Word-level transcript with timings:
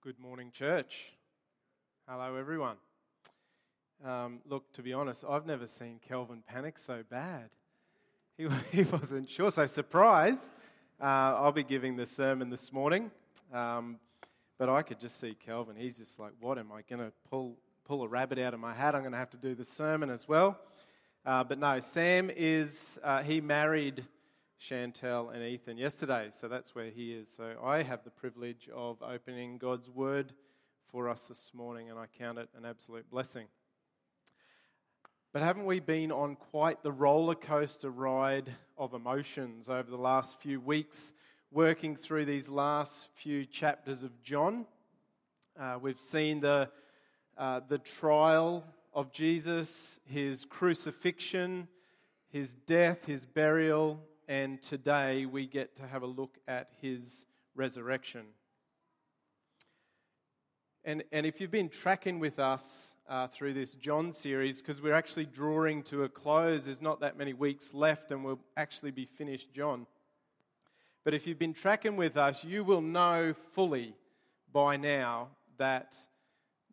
Good 0.00 0.20
morning, 0.20 0.52
church. 0.52 1.12
Hello, 2.08 2.36
everyone. 2.36 2.76
Um, 4.04 4.38
look, 4.48 4.72
to 4.74 4.82
be 4.82 4.92
honest, 4.92 5.24
I've 5.28 5.44
never 5.44 5.66
seen 5.66 5.98
Kelvin 5.98 6.44
panic 6.46 6.78
so 6.78 7.02
bad. 7.10 7.50
He, 8.36 8.46
he 8.70 8.84
wasn't 8.84 9.28
sure, 9.28 9.50
so 9.50 9.66
surprise. 9.66 10.52
Uh, 11.02 11.04
I'll 11.04 11.50
be 11.50 11.64
giving 11.64 11.96
the 11.96 12.06
sermon 12.06 12.48
this 12.48 12.72
morning, 12.72 13.10
um, 13.52 13.98
but 14.56 14.68
I 14.68 14.82
could 14.82 15.00
just 15.00 15.18
see 15.18 15.34
Kelvin. 15.34 15.74
He's 15.74 15.96
just 15.96 16.20
like, 16.20 16.30
"What 16.38 16.58
am 16.58 16.70
I 16.70 16.82
going 16.88 17.00
to 17.00 17.12
pull 17.28 17.56
pull 17.84 18.04
a 18.04 18.08
rabbit 18.08 18.38
out 18.38 18.54
of 18.54 18.60
my 18.60 18.74
hat? 18.74 18.94
I'm 18.94 19.00
going 19.00 19.12
to 19.12 19.18
have 19.18 19.30
to 19.30 19.36
do 19.36 19.56
the 19.56 19.64
sermon 19.64 20.10
as 20.10 20.28
well." 20.28 20.60
Uh, 21.26 21.42
but 21.42 21.58
no, 21.58 21.80
Sam 21.80 22.30
is 22.30 23.00
uh, 23.02 23.24
he 23.24 23.40
married 23.40 24.04
Chantel 24.60 25.32
and 25.32 25.42
Ethan 25.42 25.78
yesterday, 25.78 26.30
so 26.32 26.48
that's 26.48 26.74
where 26.74 26.90
he 26.90 27.12
is. 27.12 27.28
So 27.28 27.54
I 27.62 27.82
have 27.82 28.02
the 28.02 28.10
privilege 28.10 28.68
of 28.74 29.00
opening 29.02 29.56
God's 29.56 29.88
Word 29.88 30.32
for 30.90 31.08
us 31.08 31.28
this 31.28 31.52
morning, 31.54 31.90
and 31.90 31.98
I 31.98 32.06
count 32.18 32.38
it 32.38 32.48
an 32.56 32.64
absolute 32.64 33.08
blessing. 33.08 33.46
But 35.32 35.42
haven't 35.42 35.66
we 35.66 35.78
been 35.78 36.10
on 36.10 36.34
quite 36.34 36.82
the 36.82 36.90
roller 36.90 37.36
coaster 37.36 37.90
ride 37.90 38.50
of 38.76 38.94
emotions 38.94 39.68
over 39.68 39.88
the 39.88 39.96
last 39.96 40.40
few 40.40 40.60
weeks, 40.60 41.12
working 41.52 41.94
through 41.94 42.24
these 42.24 42.48
last 42.48 43.08
few 43.14 43.44
chapters 43.44 44.02
of 44.02 44.22
John? 44.22 44.66
Uh, 45.58 45.78
we've 45.80 46.00
seen 46.00 46.40
the, 46.40 46.68
uh, 47.36 47.60
the 47.68 47.78
trial 47.78 48.64
of 48.92 49.12
Jesus, 49.12 50.00
his 50.04 50.44
crucifixion, 50.44 51.68
his 52.28 52.54
death, 52.54 53.04
his 53.04 53.24
burial, 53.24 54.00
and 54.28 54.60
today 54.60 55.24
we 55.24 55.46
get 55.46 55.74
to 55.76 55.86
have 55.86 56.02
a 56.02 56.06
look 56.06 56.36
at 56.46 56.68
his 56.82 57.24
resurrection. 57.54 58.26
And, 60.84 61.02
and 61.12 61.24
if 61.24 61.40
you've 61.40 61.50
been 61.50 61.70
tracking 61.70 62.18
with 62.18 62.38
us 62.38 62.94
uh, 63.08 63.26
through 63.26 63.54
this 63.54 63.74
John 63.74 64.12
series, 64.12 64.60
because 64.60 64.82
we're 64.82 64.92
actually 64.92 65.24
drawing 65.24 65.82
to 65.84 66.04
a 66.04 66.08
close, 66.10 66.66
there's 66.66 66.82
not 66.82 67.00
that 67.00 67.16
many 67.16 67.32
weeks 67.32 67.72
left, 67.72 68.12
and 68.12 68.22
we'll 68.22 68.40
actually 68.56 68.90
be 68.90 69.06
finished 69.06 69.52
John. 69.54 69.86
But 71.04 71.14
if 71.14 71.26
you've 71.26 71.38
been 71.38 71.54
tracking 71.54 71.96
with 71.96 72.18
us, 72.18 72.44
you 72.44 72.64
will 72.64 72.82
know 72.82 73.32
fully 73.54 73.94
by 74.52 74.76
now 74.76 75.28
that 75.56 75.96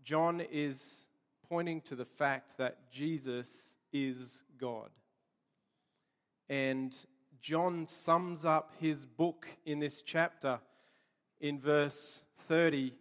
John 0.04 0.42
is 0.42 1.08
pointing 1.48 1.80
to 1.82 1.96
the 1.96 2.06
fact 2.06 2.58
that 2.58 2.92
Jesus 2.92 3.78
is 3.94 4.42
God. 4.60 4.90
And 6.50 6.96
John 7.46 7.86
sums 7.86 8.44
up 8.44 8.72
his 8.80 9.06
book 9.06 9.46
in 9.68 9.78
this 9.78 10.02
chapter 10.02 10.58
in 11.40 11.60
verse 11.60 12.24
30 12.48 12.92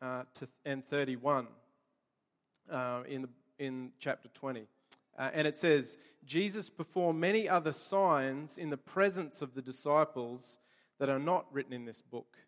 uh, 0.00 0.24
to, 0.34 0.48
and 0.64 0.84
31 0.84 1.46
uh, 2.68 3.02
in, 3.08 3.22
the, 3.22 3.28
in 3.60 3.92
chapter 4.00 4.28
20. 4.30 4.66
Uh, 5.16 5.30
and 5.32 5.46
it 5.46 5.56
says, 5.56 5.98
Jesus 6.24 6.68
performed 6.68 7.20
many 7.20 7.48
other 7.48 7.70
signs 7.70 8.58
in 8.58 8.70
the 8.70 8.76
presence 8.76 9.40
of 9.40 9.54
the 9.54 9.62
disciples 9.62 10.58
that 10.98 11.08
are 11.08 11.20
not 11.20 11.46
written 11.52 11.72
in 11.72 11.84
this 11.84 12.00
book. 12.00 12.38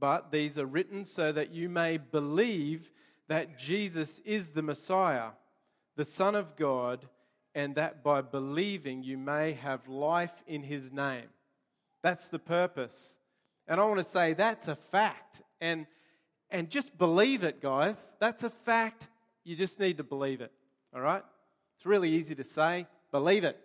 But 0.00 0.32
these 0.32 0.58
are 0.58 0.66
written 0.66 1.04
so 1.04 1.30
that 1.30 1.54
you 1.54 1.68
may 1.68 1.96
believe 1.96 2.90
that 3.28 3.56
Jesus 3.56 4.18
is 4.24 4.50
the 4.50 4.62
Messiah, 4.62 5.28
the 5.94 6.04
Son 6.04 6.34
of 6.34 6.56
God 6.56 7.08
and 7.54 7.74
that 7.74 8.02
by 8.02 8.20
believing 8.20 9.02
you 9.02 9.18
may 9.18 9.52
have 9.52 9.86
life 9.88 10.42
in 10.46 10.62
his 10.62 10.92
name. 10.92 11.26
That's 12.02 12.28
the 12.28 12.38
purpose. 12.38 13.18
And 13.68 13.80
I 13.80 13.84
want 13.84 13.98
to 13.98 14.04
say 14.04 14.34
that's 14.34 14.68
a 14.68 14.76
fact. 14.76 15.42
And, 15.60 15.86
and 16.50 16.70
just 16.70 16.96
believe 16.98 17.44
it, 17.44 17.60
guys. 17.60 18.16
That's 18.18 18.42
a 18.42 18.50
fact. 18.50 19.08
You 19.44 19.54
just 19.54 19.78
need 19.78 19.98
to 19.98 20.04
believe 20.04 20.40
it. 20.40 20.52
All 20.94 21.00
right? 21.00 21.22
It's 21.76 21.86
really 21.86 22.10
easy 22.10 22.34
to 22.34 22.44
say, 22.44 22.86
believe 23.10 23.44
it. 23.44 23.58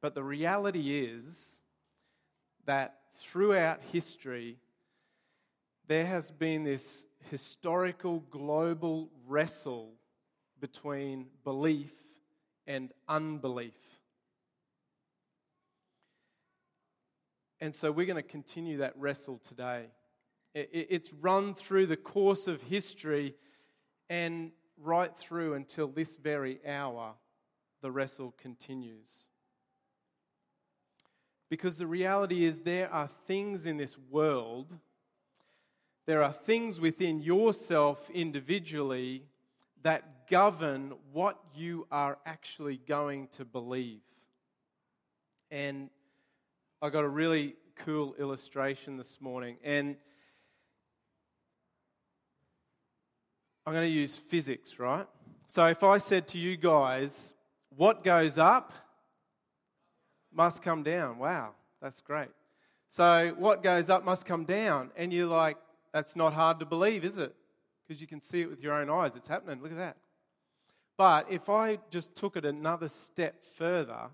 But 0.00 0.14
the 0.14 0.22
reality 0.22 1.04
is 1.04 1.60
that 2.66 2.98
throughout 3.16 3.80
history, 3.92 4.58
there 5.88 6.06
has 6.06 6.30
been 6.30 6.64
this 6.64 7.06
historical 7.30 8.20
global 8.30 9.10
wrestle 9.26 9.95
between 10.60 11.26
belief 11.44 11.92
and 12.66 12.92
unbelief. 13.08 13.74
And 17.60 17.74
so 17.74 17.90
we're 17.90 18.06
going 18.06 18.16
to 18.16 18.22
continue 18.22 18.78
that 18.78 18.94
wrestle 18.96 19.38
today. 19.38 19.86
It's 20.54 21.12
run 21.12 21.54
through 21.54 21.86
the 21.86 21.96
course 21.96 22.46
of 22.46 22.62
history 22.62 23.34
and 24.08 24.52
right 24.82 25.14
through 25.16 25.54
until 25.54 25.88
this 25.88 26.16
very 26.16 26.60
hour, 26.66 27.14
the 27.82 27.90
wrestle 27.90 28.34
continues. 28.38 29.08
Because 31.48 31.78
the 31.78 31.86
reality 31.86 32.44
is, 32.44 32.60
there 32.60 32.92
are 32.92 33.06
things 33.06 33.66
in 33.66 33.76
this 33.76 33.96
world, 34.10 34.74
there 36.06 36.22
are 36.22 36.32
things 36.32 36.80
within 36.80 37.20
yourself 37.20 38.10
individually 38.10 39.24
that 39.82 40.28
govern 40.28 40.94
what 41.12 41.38
you 41.54 41.86
are 41.90 42.18
actually 42.26 42.78
going 42.88 43.28
to 43.28 43.44
believe. 43.44 44.00
And 45.50 45.90
I 46.82 46.90
got 46.90 47.04
a 47.04 47.08
really 47.08 47.54
cool 47.76 48.14
illustration 48.18 48.96
this 48.96 49.20
morning. 49.20 49.56
And 49.62 49.96
I'm 53.66 53.72
going 53.72 53.88
to 53.88 53.92
use 53.94 54.16
physics, 54.16 54.78
right? 54.78 55.06
So 55.48 55.66
if 55.66 55.82
I 55.82 55.98
said 55.98 56.26
to 56.28 56.38
you 56.38 56.56
guys, 56.56 57.34
what 57.76 58.02
goes 58.02 58.38
up 58.38 58.72
must 60.32 60.62
come 60.62 60.82
down. 60.82 61.18
Wow, 61.18 61.50
that's 61.80 62.00
great. 62.00 62.28
So 62.88 63.34
what 63.38 63.62
goes 63.62 63.90
up 63.90 64.04
must 64.04 64.26
come 64.26 64.44
down. 64.44 64.90
And 64.96 65.12
you're 65.12 65.26
like, 65.26 65.56
that's 65.92 66.16
not 66.16 66.32
hard 66.32 66.60
to 66.60 66.66
believe, 66.66 67.04
is 67.04 67.18
it? 67.18 67.34
Because 67.86 68.00
you 68.00 68.06
can 68.06 68.20
see 68.20 68.40
it 68.40 68.50
with 68.50 68.62
your 68.62 68.74
own 68.74 68.90
eyes. 68.90 69.16
It's 69.16 69.28
happening. 69.28 69.62
Look 69.62 69.72
at 69.72 69.78
that. 69.78 69.96
But 70.96 71.30
if 71.30 71.48
I 71.48 71.78
just 71.90 72.14
took 72.14 72.36
it 72.36 72.44
another 72.44 72.88
step 72.88 73.44
further 73.44 74.08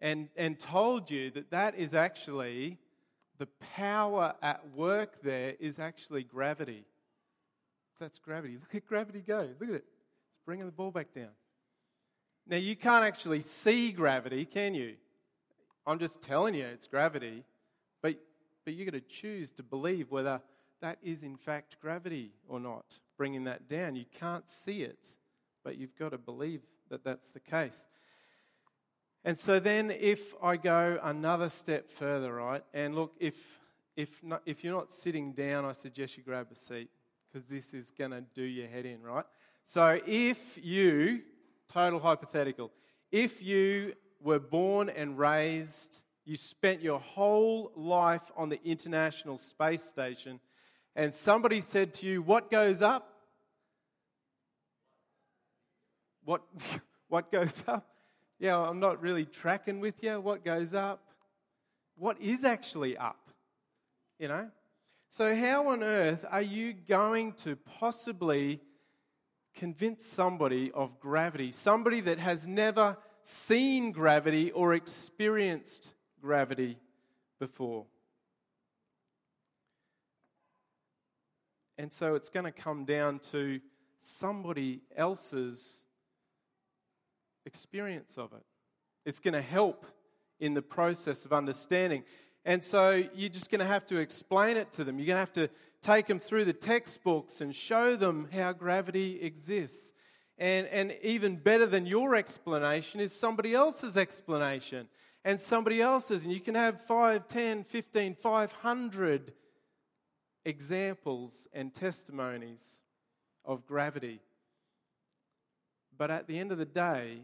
and, 0.00 0.28
and 0.36 0.58
told 0.58 1.10
you 1.10 1.30
that 1.32 1.50
that 1.50 1.76
is 1.76 1.94
actually 1.94 2.78
the 3.38 3.46
power 3.74 4.34
at 4.42 4.74
work 4.74 5.22
there 5.22 5.54
is 5.60 5.78
actually 5.78 6.24
gravity. 6.24 6.84
That's 7.98 8.18
gravity. 8.18 8.54
Look 8.54 8.74
at 8.74 8.86
gravity 8.86 9.22
go. 9.26 9.38
Look 9.60 9.68
at 9.68 9.74
it. 9.74 9.84
It's 9.84 10.44
bringing 10.44 10.66
the 10.66 10.72
ball 10.72 10.90
back 10.90 11.14
down. 11.14 11.28
Now, 12.46 12.56
you 12.56 12.74
can't 12.74 13.04
actually 13.04 13.42
see 13.42 13.92
gravity, 13.92 14.44
can 14.44 14.74
you? 14.74 14.94
I'm 15.86 15.98
just 15.98 16.20
telling 16.22 16.54
you 16.54 16.64
it's 16.64 16.86
gravity. 16.86 17.44
But, 18.02 18.16
but 18.64 18.74
you've 18.74 18.90
got 18.90 18.98
to 18.98 19.04
choose 19.06 19.52
to 19.52 19.62
believe 19.62 20.10
whether 20.10 20.40
that 20.80 20.98
is 21.02 21.22
in 21.22 21.36
fact 21.36 21.76
gravity 21.80 22.32
or 22.48 22.60
not, 22.60 22.98
bringing 23.16 23.44
that 23.44 23.68
down. 23.68 23.96
You 23.96 24.06
can't 24.18 24.48
see 24.48 24.82
it, 24.82 25.06
but 25.62 25.76
you've 25.76 25.96
got 25.96 26.10
to 26.10 26.18
believe 26.18 26.62
that 26.88 27.04
that's 27.04 27.30
the 27.30 27.40
case. 27.40 27.84
And 29.24 29.38
so 29.38 29.60
then, 29.60 29.90
if 29.90 30.34
I 30.42 30.56
go 30.56 30.98
another 31.02 31.50
step 31.50 31.90
further, 31.90 32.34
right, 32.34 32.64
and 32.72 32.94
look, 32.94 33.14
if, 33.20 33.34
if, 33.94 34.22
not, 34.22 34.40
if 34.46 34.64
you're 34.64 34.74
not 34.74 34.90
sitting 34.90 35.32
down, 35.32 35.66
I 35.66 35.72
suggest 35.72 36.16
you 36.16 36.22
grab 36.22 36.46
a 36.50 36.54
seat 36.54 36.88
because 37.30 37.46
this 37.46 37.74
is 37.74 37.90
going 37.90 38.12
to 38.12 38.22
do 38.34 38.42
your 38.42 38.66
head 38.66 38.86
in, 38.86 39.02
right? 39.02 39.26
So, 39.62 40.00
if 40.06 40.58
you, 40.62 41.20
total 41.68 42.00
hypothetical, 42.00 42.70
if 43.12 43.42
you 43.42 43.92
were 44.22 44.38
born 44.38 44.88
and 44.88 45.18
raised, 45.18 46.02
you 46.24 46.36
spent 46.36 46.80
your 46.80 47.00
whole 47.00 47.72
life 47.76 48.32
on 48.36 48.48
the 48.48 48.62
International 48.64 49.36
Space 49.36 49.82
Station, 49.82 50.40
and 50.94 51.14
somebody 51.14 51.60
said 51.60 51.94
to 51.94 52.06
you, 52.06 52.22
What 52.22 52.50
goes 52.50 52.82
up? 52.82 53.10
What, 56.24 56.42
what 57.08 57.32
goes 57.32 57.62
up? 57.66 57.86
Yeah, 58.38 58.58
I'm 58.58 58.80
not 58.80 59.02
really 59.02 59.24
tracking 59.24 59.80
with 59.80 60.02
you. 60.02 60.20
What 60.20 60.44
goes 60.44 60.74
up? 60.74 61.02
What 61.96 62.20
is 62.20 62.44
actually 62.44 62.96
up? 62.96 63.28
You 64.18 64.28
know? 64.28 64.50
So, 65.10 65.34
how 65.34 65.68
on 65.68 65.82
earth 65.82 66.24
are 66.30 66.40
you 66.40 66.72
going 66.72 67.32
to 67.44 67.56
possibly 67.56 68.60
convince 69.54 70.06
somebody 70.06 70.70
of 70.72 71.00
gravity? 71.00 71.52
Somebody 71.52 72.00
that 72.02 72.18
has 72.18 72.46
never 72.46 72.96
seen 73.22 73.92
gravity 73.92 74.50
or 74.52 74.72
experienced 74.72 75.94
gravity 76.22 76.78
before? 77.38 77.86
And 81.80 81.90
so 81.90 82.14
it's 82.14 82.28
going 82.28 82.44
to 82.44 82.52
come 82.52 82.84
down 82.84 83.20
to 83.30 83.58
somebody 83.98 84.82
else's 84.94 85.82
experience 87.46 88.18
of 88.18 88.34
it. 88.34 88.44
It's 89.06 89.18
going 89.18 89.32
to 89.32 89.40
help 89.40 89.86
in 90.40 90.52
the 90.52 90.60
process 90.60 91.24
of 91.24 91.32
understanding. 91.32 92.04
And 92.44 92.62
so 92.62 93.02
you're 93.14 93.30
just 93.30 93.50
going 93.50 93.62
to 93.62 93.66
have 93.66 93.86
to 93.86 93.96
explain 93.96 94.58
it 94.58 94.72
to 94.72 94.84
them. 94.84 94.98
You're 94.98 95.06
going 95.06 95.14
to 95.14 95.20
have 95.20 95.32
to 95.32 95.48
take 95.80 96.06
them 96.06 96.18
through 96.18 96.44
the 96.44 96.52
textbooks 96.52 97.40
and 97.40 97.56
show 97.56 97.96
them 97.96 98.28
how 98.30 98.52
gravity 98.52 99.18
exists. 99.22 99.94
And, 100.36 100.66
and 100.66 100.94
even 101.02 101.36
better 101.36 101.64
than 101.64 101.86
your 101.86 102.14
explanation 102.14 103.00
is 103.00 103.14
somebody 103.14 103.54
else's 103.54 103.96
explanation 103.96 104.86
and 105.24 105.40
somebody 105.40 105.80
else's. 105.80 106.24
And 106.24 106.34
you 106.34 106.40
can 106.40 106.56
have 106.56 106.78
5, 106.78 107.26
10, 107.26 107.64
15, 107.64 108.16
500 108.16 109.32
examples 110.44 111.48
and 111.52 111.72
testimonies 111.72 112.80
of 113.44 113.66
gravity. 113.66 114.20
But 115.96 116.10
at 116.10 116.26
the 116.26 116.38
end 116.38 116.52
of 116.52 116.58
the 116.58 116.64
day, 116.64 117.22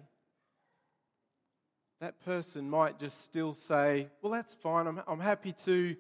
that 2.01 2.23
person 2.25 2.69
might 2.69 2.99
just 2.99 3.23
still 3.23 3.55
say, 3.55 4.09
Well, 4.21 4.33
that's 4.33 4.55
fine. 4.55 4.87
I'm, 4.87 5.01
I'm 5.07 5.21
happy 5.21 5.53
to 5.65 5.97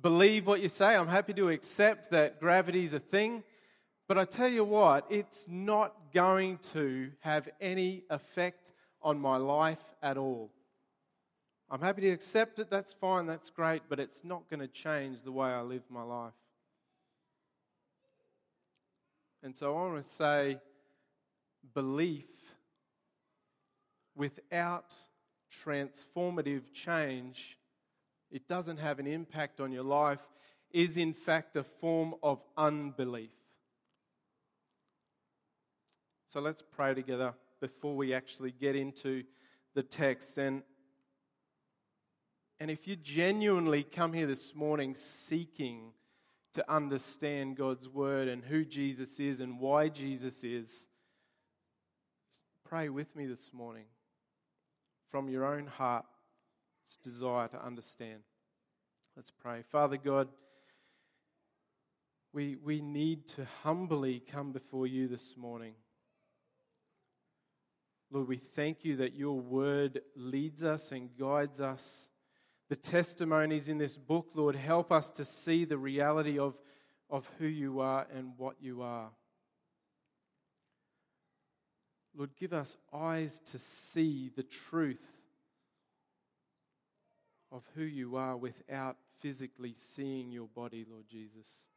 believe 0.00 0.46
what 0.46 0.60
you 0.60 0.68
say. 0.68 0.96
I'm 0.96 1.08
happy 1.08 1.32
to 1.34 1.50
accept 1.50 2.10
that 2.10 2.40
gravity 2.40 2.84
is 2.84 2.92
a 2.92 2.98
thing. 2.98 3.44
But 4.08 4.18
I 4.18 4.24
tell 4.24 4.48
you 4.48 4.64
what, 4.64 5.06
it's 5.10 5.46
not 5.48 6.12
going 6.14 6.58
to 6.72 7.10
have 7.20 7.48
any 7.60 8.04
effect 8.10 8.72
on 9.02 9.18
my 9.18 9.36
life 9.36 9.82
at 10.02 10.16
all. 10.16 10.50
I'm 11.68 11.80
happy 11.80 12.02
to 12.02 12.10
accept 12.10 12.60
it, 12.60 12.70
that's 12.70 12.92
fine, 12.92 13.26
that's 13.26 13.50
great, 13.50 13.82
but 13.88 13.98
it's 13.98 14.22
not 14.22 14.48
going 14.48 14.60
to 14.60 14.68
change 14.68 15.22
the 15.22 15.32
way 15.32 15.48
I 15.48 15.62
live 15.62 15.82
my 15.90 16.02
life. 16.02 16.32
And 19.46 19.54
so 19.54 19.70
I 19.70 19.80
want 19.80 20.02
to 20.02 20.02
say 20.02 20.58
belief 21.72 22.26
without 24.16 24.92
transformative 25.64 26.72
change, 26.72 27.56
it 28.28 28.48
doesn't 28.48 28.78
have 28.78 28.98
an 28.98 29.06
impact 29.06 29.60
on 29.60 29.70
your 29.70 29.84
life, 29.84 30.18
is 30.72 30.96
in 30.96 31.14
fact 31.14 31.54
a 31.54 31.62
form 31.62 32.16
of 32.24 32.42
unbelief. 32.56 33.30
So 36.26 36.40
let's 36.40 36.64
pray 36.74 36.94
together 36.94 37.32
before 37.60 37.94
we 37.94 38.14
actually 38.14 38.50
get 38.50 38.74
into 38.74 39.22
the 39.76 39.84
text. 39.84 40.38
And, 40.38 40.64
and 42.58 42.68
if 42.68 42.88
you 42.88 42.96
genuinely 42.96 43.84
come 43.84 44.12
here 44.12 44.26
this 44.26 44.56
morning 44.56 44.96
seeking 44.96 45.92
to 46.56 46.72
understand 46.72 47.54
God's 47.54 47.86
word 47.86 48.28
and 48.28 48.42
who 48.42 48.64
Jesus 48.64 49.20
is 49.20 49.40
and 49.42 49.60
why 49.60 49.90
Jesus 49.90 50.42
is, 50.42 50.86
pray 52.64 52.88
with 52.88 53.14
me 53.14 53.26
this 53.26 53.50
morning 53.52 53.84
from 55.10 55.28
your 55.28 55.44
own 55.44 55.66
heart's 55.66 56.06
desire 57.02 57.46
to 57.48 57.62
understand. 57.62 58.20
Let's 59.16 59.30
pray. 59.30 59.64
Father 59.70 59.98
God, 59.98 60.28
we, 62.32 62.56
we 62.56 62.80
need 62.80 63.26
to 63.28 63.46
humbly 63.62 64.22
come 64.26 64.52
before 64.52 64.86
you 64.86 65.08
this 65.08 65.36
morning. 65.36 65.74
Lord, 68.10 68.28
we 68.28 68.38
thank 68.38 68.82
you 68.82 68.96
that 68.96 69.14
your 69.14 69.38
word 69.38 70.00
leads 70.14 70.62
us 70.62 70.90
and 70.90 71.10
guides 71.18 71.60
us. 71.60 72.08
The 72.68 72.76
testimonies 72.76 73.68
in 73.68 73.78
this 73.78 73.96
book, 73.96 74.28
Lord, 74.34 74.56
help 74.56 74.90
us 74.90 75.08
to 75.10 75.24
see 75.24 75.64
the 75.64 75.78
reality 75.78 76.38
of, 76.38 76.58
of 77.08 77.30
who 77.38 77.46
you 77.46 77.80
are 77.80 78.06
and 78.12 78.32
what 78.36 78.56
you 78.60 78.82
are. 78.82 79.10
Lord, 82.16 82.30
give 82.38 82.52
us 82.52 82.76
eyes 82.92 83.40
to 83.50 83.58
see 83.58 84.30
the 84.34 84.42
truth 84.42 85.12
of 87.52 87.62
who 87.74 87.84
you 87.84 88.16
are 88.16 88.36
without 88.36 88.96
physically 89.20 89.74
seeing 89.74 90.32
your 90.32 90.48
body, 90.48 90.84
Lord 90.90 91.04
Jesus. 91.08 91.68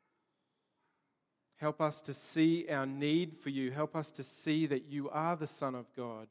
Help 1.57 1.81
us 1.81 2.01
to 2.01 2.13
see 2.13 2.67
our 2.69 2.85
need 2.85 3.35
for 3.35 3.49
you. 3.49 3.71
Help 3.71 3.95
us 3.95 4.11
to 4.11 4.23
see 4.23 4.65
that 4.65 4.85
you 4.85 5.09
are 5.09 5.35
the 5.35 5.45
Son 5.45 5.75
of 5.75 5.85
God. 5.95 6.27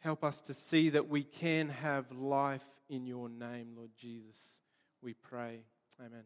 Help 0.00 0.24
us 0.24 0.40
to 0.42 0.52
see 0.52 0.90
that 0.90 1.08
we 1.08 1.22
can 1.22 1.68
have 1.68 2.10
life 2.12 2.64
in 2.88 3.06
your 3.06 3.28
name, 3.28 3.68
Lord 3.76 3.90
Jesus. 3.96 4.60
We 5.02 5.14
pray. 5.14 5.60
Amen. 6.00 6.24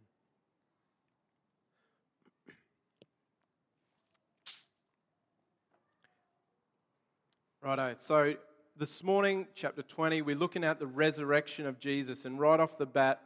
Righto. 7.62 7.94
So 7.98 8.34
this 8.76 9.02
morning, 9.04 9.46
chapter 9.54 9.82
20, 9.82 10.22
we're 10.22 10.36
looking 10.36 10.64
at 10.64 10.78
the 10.78 10.86
resurrection 10.86 11.66
of 11.66 11.78
Jesus. 11.78 12.24
And 12.24 12.40
right 12.40 12.58
off 12.58 12.78
the 12.78 12.86
bat, 12.86 13.20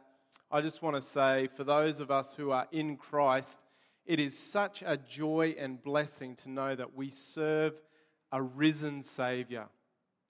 I 0.51 0.61
just 0.61 0.81
want 0.81 0.95
to 0.95 1.01
say 1.01 1.47
for 1.55 1.63
those 1.63 1.99
of 1.99 2.11
us 2.11 2.35
who 2.35 2.51
are 2.51 2.67
in 2.71 2.97
Christ, 2.97 3.63
it 4.05 4.19
is 4.19 4.37
such 4.37 4.83
a 4.85 4.97
joy 4.97 5.55
and 5.57 5.81
blessing 5.81 6.35
to 6.37 6.49
know 6.49 6.75
that 6.75 6.95
we 6.95 7.09
serve 7.09 7.79
a 8.31 8.41
risen 8.41 9.01
Savior. 9.01 9.67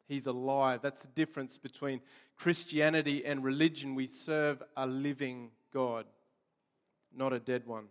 He's 0.08 0.28
alive. 0.28 0.82
That's 0.82 1.02
the 1.02 1.08
difference 1.10 1.58
between 1.58 2.02
Christianity 2.36 3.26
and 3.26 3.44
religion. 3.44 3.96
We 3.96 4.08
serve 4.08 4.62
a 4.78 4.86
living 4.86 5.52
God, 5.74 6.06
not 7.16 7.34
a 7.34 7.40
dead 7.40 7.66
one. 7.66 7.86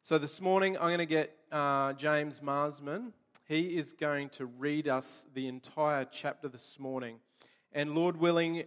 So 0.00 0.18
this 0.18 0.40
morning, 0.40 0.76
I'm 0.76 0.88
going 0.88 0.98
to 0.98 1.06
get 1.06 1.36
uh, 1.50 1.92
James 1.94 2.40
Marsman 2.42 3.12
he 3.52 3.76
is 3.76 3.92
going 3.92 4.28
to 4.30 4.46
read 4.46 4.88
us 4.88 5.26
the 5.34 5.46
entire 5.46 6.04
chapter 6.04 6.48
this 6.48 6.78
morning. 6.78 7.16
And 7.72 7.94
Lord 7.94 8.16
willing, 8.16 8.64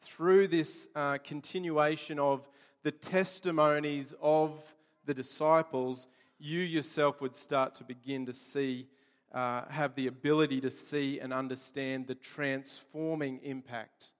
through 0.00 0.48
this 0.48 0.88
uh, 0.94 1.18
continuation 1.22 2.18
of 2.18 2.48
the 2.82 2.90
testimonies 2.90 4.14
of 4.22 4.74
the 5.04 5.14
disciples, 5.14 6.06
you 6.38 6.60
yourself 6.60 7.20
would 7.20 7.34
start 7.34 7.74
to 7.74 7.84
begin 7.84 8.24
to 8.26 8.32
see, 8.32 8.86
uh, 9.34 9.64
have 9.68 9.94
the 9.96 10.06
ability 10.06 10.60
to 10.60 10.70
see 10.70 11.18
and 11.18 11.32
understand 11.32 12.06
the 12.06 12.14
transforming 12.14 13.40
impact 13.42 14.12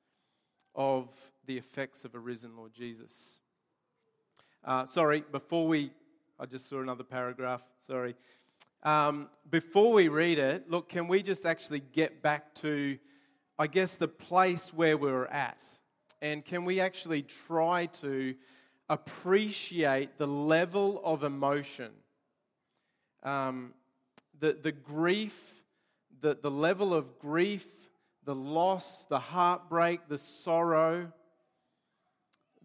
of 0.74 1.14
the 1.46 1.56
effects 1.56 2.04
of 2.04 2.14
a 2.14 2.18
risen 2.18 2.56
Lord 2.56 2.74
Jesus. 2.74 3.38
Uh, 4.64 4.86
sorry, 4.86 5.22
before 5.30 5.68
we, 5.68 5.92
I 6.40 6.46
just 6.46 6.68
saw 6.68 6.80
another 6.80 7.04
paragraph, 7.04 7.62
sorry. 7.86 8.16
Um, 8.82 9.28
before 9.48 9.92
we 9.92 10.08
read 10.08 10.38
it, 10.38 10.68
look, 10.68 10.88
can 10.88 11.06
we 11.06 11.22
just 11.22 11.46
actually 11.46 11.80
get 11.80 12.20
back 12.20 12.52
to, 12.56 12.98
I 13.58 13.68
guess, 13.68 13.96
the 13.96 14.08
place 14.08 14.74
where 14.74 14.96
we 14.96 15.10
are 15.10 15.26
at? 15.26 15.62
And 16.20 16.44
can 16.44 16.64
we 16.64 16.80
actually 16.80 17.22
try 17.22 17.86
to 17.86 18.34
appreciate 18.88 20.18
the 20.18 20.26
level 20.26 21.00
of 21.04 21.22
emotion, 21.22 21.92
um, 23.22 23.72
the, 24.44 24.58
the 24.62 24.72
grief, 24.72 25.62
the, 26.20 26.36
the 26.38 26.50
level 26.50 26.92
of 26.92 27.18
grief, 27.18 27.66
the 28.26 28.34
loss, 28.34 29.06
the 29.06 29.18
heartbreak, 29.18 30.00
the 30.06 30.18
sorrow, 30.18 31.10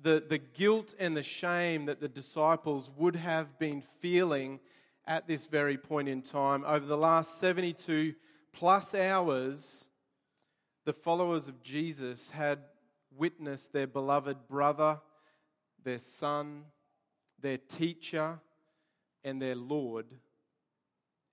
the, 0.02 0.22
the 0.28 0.40
guilt 0.40 0.94
and 1.00 1.16
the 1.16 1.24
shame 1.24 1.86
that 1.86 2.02
the 2.02 2.10
disciples 2.10 2.92
would 2.98 3.16
have 3.16 3.58
been 3.58 3.82
feeling 4.02 4.60
at 5.08 5.26
this 5.26 5.46
very 5.46 5.78
point 5.78 6.10
in 6.10 6.22
time. 6.22 6.66
Over 6.68 6.86
the 6.86 6.98
last 6.98 7.40
72 7.40 8.14
plus 8.52 8.94
hours, 8.94 9.88
the 10.84 10.92
followers 10.92 11.48
of 11.48 11.64
Jesus 11.64 12.32
had 12.32 12.60
witnessed 13.16 13.72
their 13.72 13.88
beloved 13.88 14.50
brother, 14.50 15.00
their 15.82 16.00
son, 16.00 16.64
their 17.40 17.58
teacher, 17.58 18.38
and 19.24 19.42
their 19.42 19.56
Lord 19.56 20.08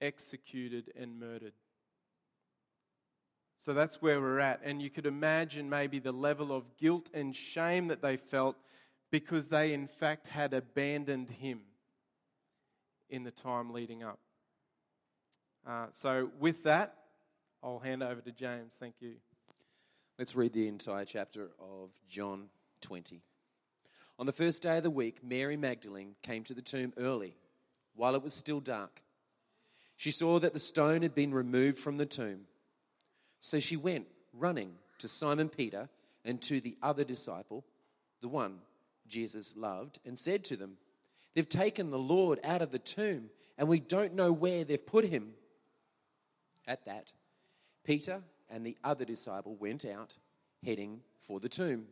executed 0.00 0.93
and 0.99 1.19
murdered. 1.19 1.53
So 3.59 3.75
that's 3.75 4.00
where 4.00 4.21
we're 4.21 4.38
at. 4.38 4.61
And 4.62 4.81
you 4.81 4.91
could 4.91 5.07
imagine 5.07 5.69
maybe 5.69 5.99
the 5.99 6.12
level 6.12 6.53
of 6.53 6.76
guilt 6.76 7.11
and 7.12 7.35
shame 7.35 7.88
that 7.88 8.03
they 8.03 8.17
felt 8.17 8.57
because 9.11 9.49
they, 9.49 9.73
in 9.73 9.87
fact, 9.87 10.29
had 10.29 10.53
abandoned 10.53 11.31
him 11.31 11.61
in 13.09 13.25
the 13.25 13.31
time 13.31 13.73
leading 13.73 14.03
up. 14.03 14.19
Uh, 15.67 15.87
so, 15.93 16.31
with 16.38 16.62
that, 16.65 16.95
I'll 17.62 17.79
hand 17.79 18.03
over 18.03 18.21
to 18.21 18.31
James. 18.31 18.75
Thank 18.79 18.97
you. 19.00 19.15
Let's 20.19 20.35
read 20.35 20.53
the 20.53 20.69
entire 20.69 21.05
chapter 21.05 21.50
of 21.59 21.91
John 22.09 22.49
20. 22.83 23.21
On 24.19 24.26
the 24.26 24.33
first 24.33 24.62
day 24.62 24.79
of 24.79 24.83
the 24.83 24.91
week, 24.91 25.23
Mary 25.23 25.57
Magdalene 25.57 26.15
came 26.23 26.45
to 26.45 26.55
the 26.55 26.62
tomb 26.62 26.93
early, 26.97 27.37
while 27.95 28.15
it 28.15 28.23
was 28.23 28.33
still 28.33 28.61
dark. 28.61 29.03
She 29.97 30.11
saw 30.11 30.38
that 30.38 30.53
the 30.53 30.59
stone 30.59 31.03
had 31.03 31.15
been 31.15 31.33
removed 31.33 31.79
from 31.79 31.97
the 31.97 32.07
tomb. 32.07 32.43
So 33.41 33.61
she 33.61 33.76
went 33.76 34.07
running 34.33 34.73
to 34.99 35.09
Simon 35.09 35.49
Peter 35.49 35.88
and 36.25 36.41
to 36.43 36.61
the 36.61 36.76
other 36.83 37.05
disciple, 37.05 37.65
the 38.21 38.29
one 38.29 38.59
Jesus 39.07 39.55
loved, 39.57 39.99
and 40.05 40.19
said 40.19 40.45
to 40.45 40.57
them, 40.57 40.76
They've 41.35 41.49
taken 41.49 41.91
the 41.91 41.99
Lord 41.99 42.41
out 42.43 42.62
of 42.62 42.71
the 42.71 42.79
tomb, 42.79 43.31
and 43.59 43.69
we 43.69 43.79
don't 43.79 44.15
know 44.15 44.33
where 44.33 44.65
they've 44.65 44.85
put 44.85 45.05
him. 45.05 45.35
At 46.67 46.85
that, 46.87 47.12
Peter 47.85 48.23
and 48.50 48.67
the 48.67 48.76
other 48.83 49.05
disciple 49.05 49.55
went 49.55 49.85
out, 49.85 50.17
heading 50.65 51.00
for 51.26 51.41
the 51.41 51.49
tomb. 51.49 51.87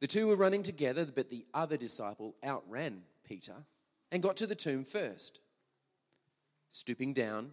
The 0.00 0.06
two 0.06 0.28
were 0.28 0.36
running 0.36 0.62
together, 0.62 1.06
but 1.06 1.28
the 1.28 1.44
other 1.52 1.76
disciple 1.76 2.34
outran 2.44 3.02
Peter 3.24 3.64
and 4.10 4.22
got 4.22 4.36
to 4.38 4.46
the 4.46 4.54
tomb 4.54 4.84
first. 4.84 5.40
Stooping 6.70 7.14
down, 7.14 7.52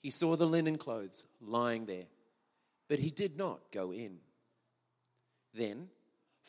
he 0.00 0.10
saw 0.10 0.36
the 0.36 0.46
linen 0.46 0.78
clothes 0.78 1.24
lying 1.40 1.86
there, 1.86 2.06
but 2.88 2.98
he 2.98 3.10
did 3.10 3.36
not 3.36 3.60
go 3.72 3.92
in. 3.92 4.18
Then, 5.54 5.88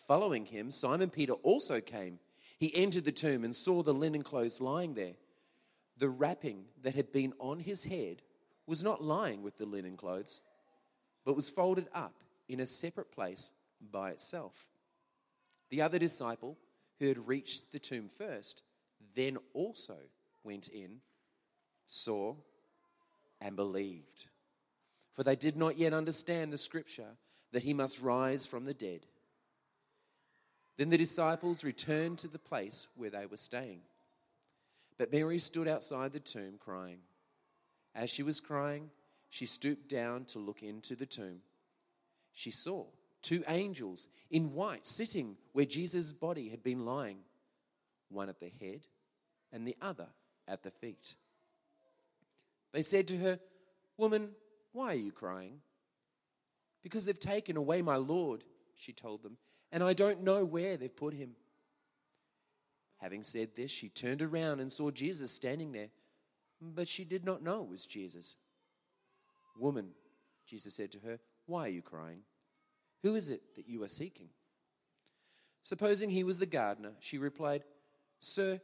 following 0.07 0.45
him, 0.45 0.71
Simon 0.71 1.09
Peter 1.09 1.33
also 1.33 1.79
came. 1.81 2.19
He 2.57 2.75
entered 2.75 3.05
the 3.05 3.11
tomb 3.11 3.43
and 3.43 3.55
saw 3.55 3.83
the 3.83 3.93
linen 3.93 4.23
clothes 4.23 4.61
lying 4.61 4.93
there. 4.93 5.13
The 5.97 6.09
wrapping 6.09 6.65
that 6.81 6.95
had 6.95 7.11
been 7.11 7.33
on 7.39 7.59
his 7.59 7.83
head 7.83 8.21
was 8.65 8.83
not 8.83 9.03
lying 9.03 9.43
with 9.43 9.57
the 9.57 9.65
linen 9.65 9.97
clothes, 9.97 10.41
but 11.25 11.35
was 11.35 11.49
folded 11.49 11.87
up 11.93 12.15
in 12.47 12.59
a 12.59 12.65
separate 12.65 13.11
place 13.11 13.51
by 13.91 14.09
itself. 14.09 14.65
The 15.69 15.81
other 15.81 15.99
disciple, 15.99 16.57
who 16.99 17.07
had 17.07 17.27
reached 17.27 17.71
the 17.71 17.79
tomb 17.79 18.09
first, 18.09 18.63
then 19.15 19.37
also 19.53 19.97
went 20.43 20.67
in, 20.69 21.01
saw, 21.87 22.35
and 23.41 23.55
believed. 23.55 24.25
For 25.13 25.23
they 25.23 25.35
did 25.35 25.55
not 25.55 25.77
yet 25.77 25.93
understand 25.93 26.51
the 26.51 26.57
scripture 26.57 27.17
that 27.51 27.63
he 27.63 27.73
must 27.73 28.01
rise 28.01 28.45
from 28.45 28.65
the 28.65 28.73
dead. 28.73 29.05
Then 30.77 30.89
the 30.89 30.97
disciples 30.97 31.63
returned 31.63 32.17
to 32.19 32.27
the 32.27 32.39
place 32.39 32.87
where 32.95 33.11
they 33.11 33.25
were 33.25 33.37
staying. 33.37 33.81
But 34.97 35.11
Mary 35.11 35.39
stood 35.39 35.67
outside 35.67 36.13
the 36.13 36.19
tomb 36.19 36.55
crying. 36.59 36.99
As 37.93 38.09
she 38.09 38.23
was 38.23 38.39
crying, 38.39 38.89
she 39.29 39.45
stooped 39.45 39.87
down 39.87 40.25
to 40.25 40.39
look 40.39 40.63
into 40.63 40.95
the 40.95 41.05
tomb. 41.05 41.41
She 42.33 42.49
saw 42.49 42.85
two 43.21 43.43
angels 43.47 44.07
in 44.31 44.53
white 44.53 44.87
sitting 44.87 45.37
where 45.51 45.65
Jesus' 45.65 46.11
body 46.11 46.49
had 46.49 46.63
been 46.63 46.85
lying, 46.85 47.19
one 48.09 48.29
at 48.29 48.39
the 48.39 48.51
head 48.59 48.87
and 49.51 49.67
the 49.67 49.77
other 49.81 50.07
at 50.47 50.63
the 50.63 50.71
feet. 50.71 51.15
They 52.73 52.81
said 52.81 53.07
to 53.09 53.17
her, 53.17 53.39
Woman, 53.97 54.29
why 54.71 54.87
are 54.87 54.95
you 54.95 55.11
crying? 55.11 55.59
Because 56.81 57.05
they've 57.05 57.19
taken 57.19 57.55
away 57.55 57.81
my 57.81 57.95
Lord, 57.95 58.43
she 58.75 58.91
told 58.91 59.23
them, 59.23 59.37
and 59.71 59.83
I 59.83 59.93
don't 59.93 60.23
know 60.23 60.43
where 60.43 60.75
they've 60.75 60.95
put 60.95 61.13
him. 61.13 61.31
Having 62.97 63.23
said 63.23 63.49
this, 63.55 63.71
she 63.71 63.89
turned 63.89 64.21
around 64.21 64.59
and 64.59 64.71
saw 64.71 64.91
Jesus 64.91 65.31
standing 65.31 65.71
there, 65.71 65.89
but 66.61 66.87
she 66.87 67.03
did 67.03 67.23
not 67.23 67.43
know 67.43 67.61
it 67.61 67.69
was 67.69 67.85
Jesus. 67.85 68.35
Woman, 69.57 69.89
Jesus 70.47 70.73
said 70.73 70.91
to 70.93 70.99
her, 70.99 71.19
Why 71.45 71.65
are 71.65 71.69
you 71.69 71.81
crying? 71.81 72.21
Who 73.03 73.15
is 73.15 73.29
it 73.29 73.41
that 73.55 73.67
you 73.67 73.83
are 73.83 73.89
seeking? 73.89 74.29
Supposing 75.61 76.09
he 76.09 76.23
was 76.23 76.39
the 76.39 76.45
gardener, 76.45 76.93
she 76.99 77.17
replied, 77.17 77.63
Sir, 78.19 78.59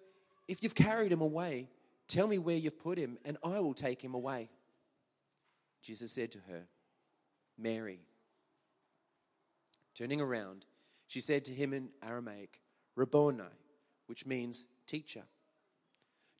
if 0.47 0.63
you've 0.63 0.75
carried 0.75 1.11
him 1.11 1.21
away, 1.21 1.67
tell 2.09 2.27
me 2.27 2.37
where 2.37 2.57
you've 2.57 2.79
put 2.79 2.97
him, 2.97 3.17
and 3.23 3.37
I 3.43 3.61
will 3.61 3.73
take 3.73 4.01
him 4.01 4.13
away. 4.13 4.49
Jesus 5.81 6.11
said 6.11 6.31
to 6.33 6.39
her, 6.49 6.63
Mary. 7.57 7.99
Turning 9.95 10.19
around, 10.19 10.65
she 11.07 11.21
said 11.21 11.45
to 11.45 11.53
him 11.53 11.73
in 11.73 11.89
Aramaic, 12.03 12.61
Rabboni, 12.95 13.43
which 14.07 14.25
means 14.25 14.65
teacher. 14.87 15.23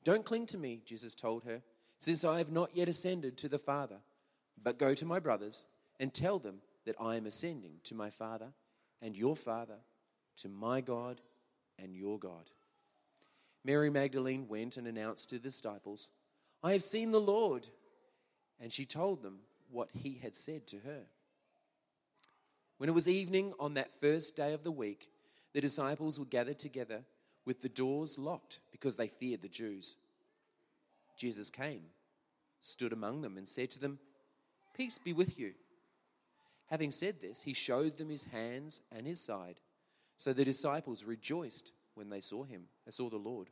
Don't 0.04 0.24
cling 0.24 0.46
to 0.46 0.58
me, 0.58 0.82
Jesus 0.84 1.14
told 1.14 1.44
her, 1.44 1.62
since 2.00 2.24
I 2.24 2.38
have 2.38 2.50
not 2.50 2.74
yet 2.74 2.88
ascended 2.88 3.36
to 3.38 3.48
the 3.48 3.58
Father, 3.58 3.98
but 4.62 4.78
go 4.78 4.94
to 4.94 5.04
my 5.04 5.18
brothers 5.18 5.66
and 5.98 6.12
tell 6.12 6.38
them 6.38 6.62
that 6.86 6.96
I 7.00 7.16
am 7.16 7.26
ascending 7.26 7.80
to 7.84 7.94
my 7.94 8.10
Father 8.10 8.52
and 9.02 9.14
your 9.14 9.36
Father, 9.36 9.78
to 10.38 10.48
my 10.48 10.80
God 10.80 11.20
and 11.78 11.94
your 11.94 12.18
God. 12.18 12.50
Mary 13.64 13.90
Magdalene 13.90 14.48
went 14.48 14.76
and 14.76 14.86
announced 14.86 15.30
to 15.30 15.36
the 15.36 15.42
disciples, 15.42 16.10
I 16.62 16.72
have 16.72 16.82
seen 16.82 17.10
the 17.10 17.20
Lord. 17.20 17.66
And 18.60 18.72
she 18.72 18.84
told 18.84 19.22
them 19.22 19.40
what 19.70 19.90
he 19.94 20.20
had 20.22 20.36
said 20.36 20.66
to 20.68 20.78
her. 20.80 21.02
When 22.78 22.88
it 22.88 22.94
was 22.94 23.08
evening 23.08 23.54
on 23.58 23.74
that 23.74 24.00
first 24.00 24.36
day 24.36 24.52
of 24.52 24.64
the 24.64 24.70
week, 24.70 25.10
the 25.52 25.60
disciples 25.60 26.18
were 26.18 26.24
gathered 26.24 26.58
together 26.58 27.02
with 27.44 27.62
the 27.62 27.68
doors 27.68 28.18
locked 28.18 28.60
because 28.70 28.96
they 28.96 29.08
feared 29.08 29.42
the 29.42 29.48
Jews. 29.48 29.96
Jesus 31.16 31.50
came, 31.50 31.82
stood 32.62 32.92
among 32.92 33.22
them, 33.22 33.36
and 33.36 33.48
said 33.48 33.70
to 33.70 33.80
them, 33.80 33.98
Peace 34.74 34.98
be 34.98 35.12
with 35.12 35.38
you. 35.38 35.52
Having 36.66 36.92
said 36.92 37.20
this, 37.20 37.42
he 37.42 37.52
showed 37.52 37.96
them 37.96 38.08
his 38.08 38.24
hands 38.24 38.80
and 38.92 39.06
his 39.06 39.20
side. 39.20 39.60
So 40.16 40.32
the 40.32 40.44
disciples 40.44 41.04
rejoiced 41.04 41.72
when 41.94 42.08
they 42.08 42.20
saw 42.20 42.44
him, 42.44 42.64
they 42.84 42.92
saw 42.92 43.08
the 43.08 43.16
Lord. 43.16 43.48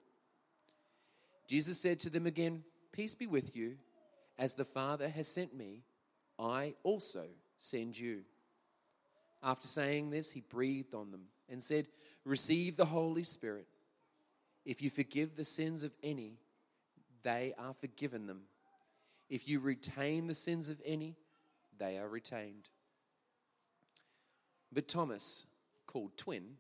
Jesus 1.49 1.81
said 1.81 1.99
to 2.01 2.11
them 2.11 2.27
again, 2.27 2.63
Peace 2.93 3.15
be 3.15 3.27
with 3.27 3.57
you. 3.57 3.77
As 4.39 4.55
the 4.55 4.65
Father 4.65 5.09
has 5.09 5.27
sent 5.27 5.57
me, 5.57 5.83
I 6.39 6.75
also 6.85 7.25
send 7.59 7.99
you. 7.99 8.21
After 9.43 9.67
saying 9.67 10.11
this, 10.11 10.31
he 10.31 10.41
breathed 10.41 10.95
on 10.95 11.11
them 11.11 11.23
and 11.49 11.63
said, 11.63 11.89
Receive 12.25 12.77
the 12.77 12.85
Holy 12.85 13.25
Spirit. 13.25 13.67
If 14.65 14.83
you 14.83 14.91
forgive 14.91 15.37
the 15.37 15.45
sins 15.45 15.83
of 15.83 15.93
any, 16.03 16.35
they 17.23 17.55
are 17.59 17.75
forgiven 17.75 18.27
them. 18.27 18.43
If 19.29 19.49
you 19.49 19.61
retain 19.61 20.27
the 20.27 20.35
sins 20.35 20.69
of 20.69 20.81
any, 20.85 21.17
they 21.79 21.99
are 21.99 22.09
retained. 22.09 22.69
But 24.73 24.89
Thomas, 24.89 25.47
called 25.87 26.17
Twin, 26.17 26.57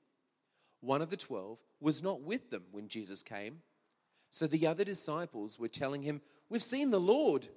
one 0.81 1.03
of 1.03 1.11
the 1.11 1.17
twelve, 1.17 1.59
was 1.81 2.03
not 2.03 2.23
with 2.23 2.51
them 2.51 2.65
when 2.73 2.89
Jesus 2.89 3.23
came. 3.23 3.63
So 4.31 4.47
the 4.47 4.67
other 4.67 4.85
disciples 4.85 5.59
were 5.59 5.69
telling 5.69 6.03
him, 6.03 6.21
We've 6.49 6.63
seen 6.63 6.91
the 6.91 7.01
Lord. 7.01 7.49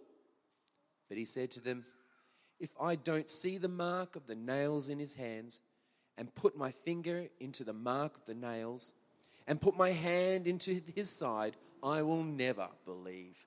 But 1.09 1.17
he 1.17 1.25
said 1.25 1.51
to 1.51 1.59
them, 1.59 1.85
If 2.59 2.71
I 2.79 2.95
don't 2.95 3.29
see 3.29 3.57
the 3.57 3.67
mark 3.67 4.15
of 4.15 4.27
the 4.27 4.35
nails 4.35 4.89
in 4.89 4.99
his 4.99 5.15
hands, 5.15 5.59
and 6.17 6.33
put 6.35 6.57
my 6.57 6.71
finger 6.71 7.27
into 7.39 7.63
the 7.63 7.73
mark 7.73 8.15
of 8.17 8.25
the 8.25 8.33
nails, 8.33 8.91
and 9.47 9.61
put 9.61 9.75
my 9.75 9.91
hand 9.91 10.45
into 10.45 10.81
his 10.93 11.09
side, 11.09 11.55
I 11.83 12.01
will 12.03 12.23
never 12.23 12.67
believe. 12.85 13.37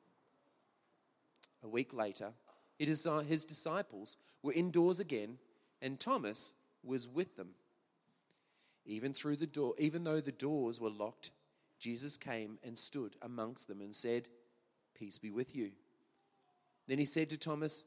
A 1.63 1.69
week 1.69 1.95
later, 1.95 2.33
uh, 2.81 3.21
his 3.21 3.45
disciples 3.45 4.17
were 4.43 4.53
indoors 4.53 4.99
again, 4.99 5.39
and 5.81 6.01
Thomas 6.01 6.53
was 6.83 7.09
with 7.09 7.37
them. 7.37 7.51
Even 8.87 9.15
through 9.15 9.37
the 9.37 9.47
door, 9.47 9.75
even 9.79 10.05
though 10.05 10.21
the 10.21 10.33
doors 10.33 10.81
were 10.81 10.91
locked, 10.91 11.31
Jesus 11.79 12.17
came 12.17 12.59
and 12.63 12.77
stood 12.79 13.17
amongst 13.23 13.69
them 13.69 13.81
and 13.81 13.95
said, 13.95 14.29
Peace 14.95 15.19
be 15.19 15.31
with 15.31 15.55
you. 15.55 15.73
Then 16.87 16.99
he 16.99 17.05
said 17.05 17.31
to 17.31 17.39
Thomas, 17.39 17.85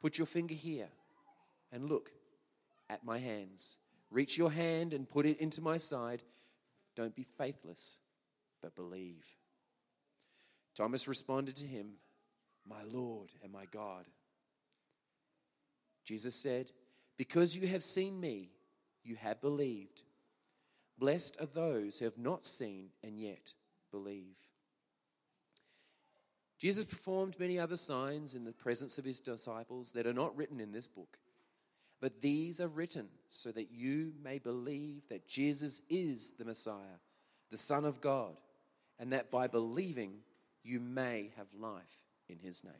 Put 0.00 0.18
your 0.18 0.26
finger 0.26 0.54
here 0.54 0.88
and 1.70 1.88
look 1.88 2.10
at 2.88 3.04
my 3.04 3.18
hands. 3.18 3.78
Reach 4.10 4.36
your 4.36 4.50
hand 4.50 4.94
and 4.94 5.08
put 5.08 5.26
it 5.26 5.38
into 5.38 5.60
my 5.60 5.76
side. 5.76 6.22
Don't 6.96 7.14
be 7.14 7.26
faithless, 7.38 7.98
but 8.60 8.74
believe. 8.74 9.24
Thomas 10.74 11.06
responded 11.06 11.56
to 11.56 11.66
him, 11.66 11.92
My 12.68 12.82
Lord 12.90 13.30
and 13.42 13.52
my 13.52 13.66
God. 13.66 14.06
Jesus 16.04 16.34
said, 16.34 16.72
Because 17.16 17.54
you 17.54 17.68
have 17.68 17.84
seen 17.84 18.18
me, 18.18 18.50
you 19.04 19.16
have 19.16 19.40
believed. 19.40 20.02
Blessed 21.00 21.38
are 21.40 21.46
those 21.46 21.98
who 21.98 22.04
have 22.04 22.18
not 22.18 22.44
seen 22.44 22.90
and 23.02 23.18
yet 23.18 23.54
believe. 23.90 24.36
Jesus 26.58 26.84
performed 26.84 27.36
many 27.38 27.58
other 27.58 27.78
signs 27.78 28.34
in 28.34 28.44
the 28.44 28.52
presence 28.52 28.98
of 28.98 29.06
his 29.06 29.18
disciples 29.18 29.92
that 29.92 30.06
are 30.06 30.12
not 30.12 30.36
written 30.36 30.60
in 30.60 30.72
this 30.72 30.86
book. 30.86 31.18
But 32.02 32.20
these 32.20 32.60
are 32.60 32.68
written 32.68 33.08
so 33.30 33.50
that 33.50 33.70
you 33.72 34.12
may 34.22 34.38
believe 34.38 35.08
that 35.08 35.26
Jesus 35.26 35.80
is 35.88 36.32
the 36.38 36.44
Messiah, 36.44 37.00
the 37.50 37.56
Son 37.56 37.86
of 37.86 38.02
God, 38.02 38.36
and 38.98 39.14
that 39.14 39.30
by 39.30 39.46
believing 39.46 40.18
you 40.62 40.80
may 40.80 41.30
have 41.38 41.46
life 41.58 41.82
in 42.28 42.38
his 42.38 42.62
name. 42.62 42.74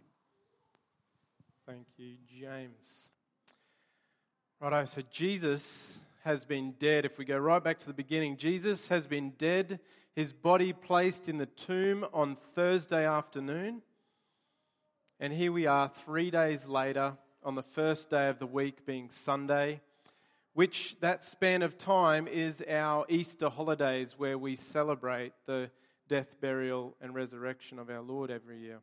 Thank 1.67 1.87
you, 1.97 2.17
James. 2.39 3.09
Righto, 4.61 4.85
so 4.85 5.03
Jesus 5.11 5.99
has 6.25 6.45
been 6.45 6.73
dead. 6.79 7.05
If 7.05 7.19
we 7.19 7.25
go 7.25 7.39
right 7.39 7.63
back 7.63 7.79
to 7.81 7.87
the 7.87 7.95
beginning, 7.95 8.37
Jesus 8.37 8.89
has 8.89 9.07
been 9.07 9.31
dead, 9.39 9.81
his 10.15 10.33
body 10.33 10.73
placed 10.73 11.29
in 11.29 11.39
the 11.39 11.47
tomb 11.47 12.05
on 12.13 12.37
Thursday 12.37 13.07
afternoon. 13.07 13.83
And 15.19 15.33
here 15.33 15.53
we 15.53 15.67
are, 15.67 15.89
three 15.89 16.31
days 16.31 16.67
later, 16.67 17.15
on 17.43 17.55
the 17.55 17.63
first 17.63 18.11
day 18.11 18.29
of 18.29 18.39
the 18.39 18.47
week, 18.47 18.85
being 18.85 19.11
Sunday, 19.11 19.81
which 20.53 20.97
that 21.01 21.25
span 21.25 21.63
of 21.63 21.79
time 21.79 22.27
is 22.27 22.63
our 22.69 23.07
Easter 23.09 23.49
holidays, 23.49 24.15
where 24.19 24.37
we 24.37 24.57
celebrate 24.57 25.33
the 25.47 25.71
death, 26.09 26.37
burial, 26.41 26.97
and 27.01 27.15
resurrection 27.15 27.79
of 27.79 27.89
our 27.89 28.03
Lord 28.03 28.31
every 28.31 28.59
year. 28.59 28.81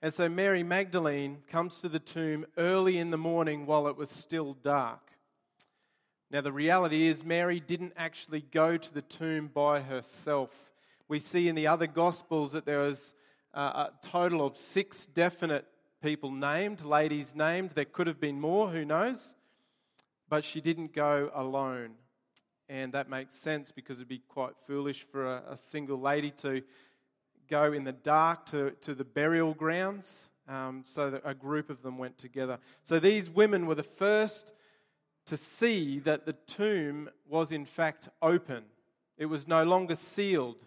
And 0.00 0.14
so 0.14 0.30
Mary 0.30 0.62
Magdalene 0.62 1.38
comes 1.46 1.80
to 1.82 1.88
the 1.88 1.98
tomb 1.98 2.46
early 2.56 2.96
in 2.96 3.10
the 3.10 3.18
morning 3.18 3.66
while 3.66 3.86
it 3.86 3.98
was 3.98 4.08
still 4.08 4.54
dark. 4.54 5.09
Now, 6.32 6.42
the 6.42 6.52
reality 6.52 7.08
is, 7.08 7.24
Mary 7.24 7.58
didn't 7.58 7.92
actually 7.96 8.42
go 8.52 8.76
to 8.76 8.94
the 8.94 9.02
tomb 9.02 9.50
by 9.52 9.80
herself. 9.80 10.50
We 11.08 11.18
see 11.18 11.48
in 11.48 11.56
the 11.56 11.66
other 11.66 11.88
Gospels 11.88 12.52
that 12.52 12.64
there 12.64 12.78
was 12.78 13.14
a 13.52 13.88
total 14.00 14.46
of 14.46 14.56
six 14.56 15.06
definite 15.06 15.66
people 16.00 16.30
named, 16.30 16.84
ladies 16.84 17.34
named. 17.34 17.70
There 17.70 17.84
could 17.84 18.06
have 18.06 18.20
been 18.20 18.40
more, 18.40 18.70
who 18.70 18.84
knows? 18.84 19.34
But 20.28 20.44
she 20.44 20.60
didn't 20.60 20.94
go 20.94 21.32
alone. 21.34 21.94
And 22.68 22.92
that 22.92 23.10
makes 23.10 23.34
sense 23.34 23.72
because 23.72 23.98
it'd 23.98 24.06
be 24.06 24.22
quite 24.28 24.52
foolish 24.68 25.04
for 25.10 25.26
a, 25.26 25.42
a 25.50 25.56
single 25.56 25.98
lady 25.98 26.30
to 26.42 26.62
go 27.48 27.72
in 27.72 27.82
the 27.82 27.90
dark 27.90 28.46
to, 28.46 28.70
to 28.82 28.94
the 28.94 29.02
burial 29.02 29.52
grounds. 29.52 30.30
Um, 30.48 30.82
so 30.84 31.20
a 31.24 31.34
group 31.34 31.70
of 31.70 31.82
them 31.82 31.98
went 31.98 32.18
together. 32.18 32.60
So 32.84 33.00
these 33.00 33.28
women 33.28 33.66
were 33.66 33.74
the 33.74 33.82
first 33.82 34.52
to 35.26 35.36
see 35.36 35.98
that 36.00 36.26
the 36.26 36.32
tomb 36.32 37.10
was 37.28 37.52
in 37.52 37.64
fact 37.64 38.08
open, 38.20 38.64
it 39.16 39.26
was 39.26 39.46
no 39.46 39.64
longer 39.64 39.94
sealed. 39.94 40.64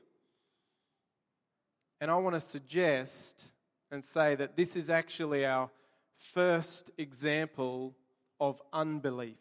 And 1.99 2.11
I 2.11 2.15
want 2.17 2.35
to 2.35 2.41
suggest 2.41 3.51
and 3.91 4.03
say 4.03 4.35
that 4.35 4.55
this 4.55 4.75
is 4.75 4.89
actually 4.89 5.45
our 5.45 5.69
first 6.17 6.91
example 6.97 7.95
of 8.39 8.61
unbelief. 8.71 9.37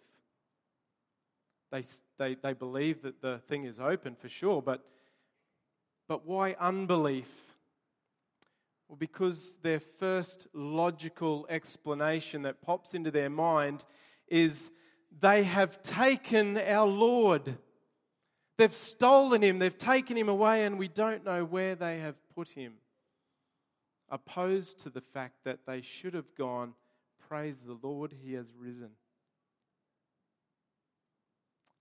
They, 1.71 1.83
they, 2.19 2.35
they 2.35 2.53
believe 2.53 3.03
that 3.03 3.23
the 3.23 3.39
thing 3.49 3.65
is 3.65 3.81
open 3.81 4.15
for 4.15 4.29
sure, 4.29 4.61
but, 4.61 4.85
but 6.07 6.27
why 6.27 6.55
unbelief? 6.61 7.31
Well, 8.89 8.97
because 8.97 9.57
their 9.63 9.81
first 9.81 10.47
logical 10.53 11.47
explanation 11.49 12.43
that 12.43 12.61
pops 12.61 12.95
into 12.95 13.11
their 13.11 13.31
mind 13.31 13.87
is 14.29 14.71
they 15.21 15.45
have 15.45 15.83
taken 15.83 16.59
our 16.59 16.87
Lord. 16.87 17.57
They've 18.59 18.75
stolen 18.75 19.43
him, 19.43 19.59
they've 19.59 19.77
taken 19.77 20.17
him 20.17 20.29
away, 20.29 20.65
and 20.65 20.79
we 20.79 20.89
don't 20.89 21.25
know 21.25 21.45
where 21.45 21.75
they 21.75 22.01
have 22.01 22.17
put 22.35 22.51
him 22.51 22.75
opposed 24.13 24.79
to 24.81 24.91
the 24.91 25.01
fact 25.01 25.39
that 25.45 25.61
they 25.67 25.81
should 25.81 26.15
have 26.15 26.33
gone, 26.37 26.75
Praise 27.29 27.61
the 27.61 27.79
Lord, 27.83 28.15
he 28.23 28.35
has 28.35 28.47
risen. 28.59 28.91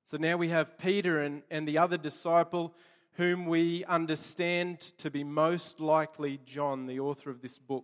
So 0.06 0.16
now 0.18 0.38
we 0.38 0.48
have 0.48 0.78
Peter 0.78 1.20
and, 1.20 1.44
and 1.52 1.68
the 1.68 1.78
other 1.78 1.98
disciple, 1.98 2.74
whom 3.14 3.46
we 3.46 3.84
understand 3.84 4.80
to 4.98 5.12
be 5.12 5.26
most 5.26 5.82
likely 5.82 6.40
John, 6.46 6.86
the 6.86 7.02
author 7.02 7.30
of 7.30 7.42
this 7.42 7.60
book. 7.60 7.84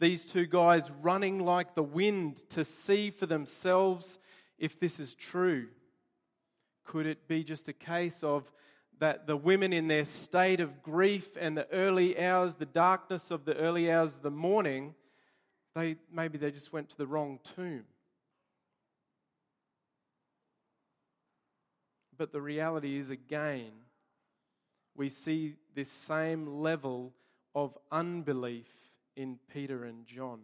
These 0.00 0.24
two 0.24 0.46
guys 0.46 0.90
running 1.02 1.44
like 1.44 1.74
the 1.74 1.82
wind 1.82 2.38
to 2.50 2.64
see 2.64 3.10
for 3.10 3.26
themselves 3.26 4.18
if 4.58 4.80
this 4.80 4.98
is 4.98 5.14
true. 5.14 5.68
Could 6.84 7.06
it 7.06 7.28
be 7.28 7.44
just 7.44 7.68
a 7.68 7.74
case 7.74 8.24
of 8.24 8.50
that 8.98 9.26
the 9.26 9.36
women 9.36 9.74
in 9.74 9.88
their 9.88 10.06
state 10.06 10.60
of 10.60 10.82
grief 10.82 11.36
and 11.38 11.56
the 11.56 11.70
early 11.70 12.18
hours, 12.18 12.56
the 12.56 12.66
darkness 12.66 13.30
of 13.30 13.44
the 13.44 13.54
early 13.56 13.90
hours 13.92 14.16
of 14.16 14.22
the 14.22 14.30
morning, 14.30 14.94
they 15.74 15.96
maybe 16.10 16.38
they 16.38 16.50
just 16.50 16.72
went 16.72 16.88
to 16.90 16.96
the 16.96 17.06
wrong 17.06 17.38
tomb. 17.54 17.84
But 22.16 22.32
the 22.32 22.40
reality 22.40 22.98
is 22.98 23.10
again, 23.10 23.70
we 24.96 25.10
see 25.10 25.56
this 25.74 25.90
same 25.90 26.60
level 26.60 27.12
of 27.54 27.76
unbelief 27.92 28.79
in 29.16 29.38
Peter 29.52 29.84
and 29.84 30.06
John. 30.06 30.40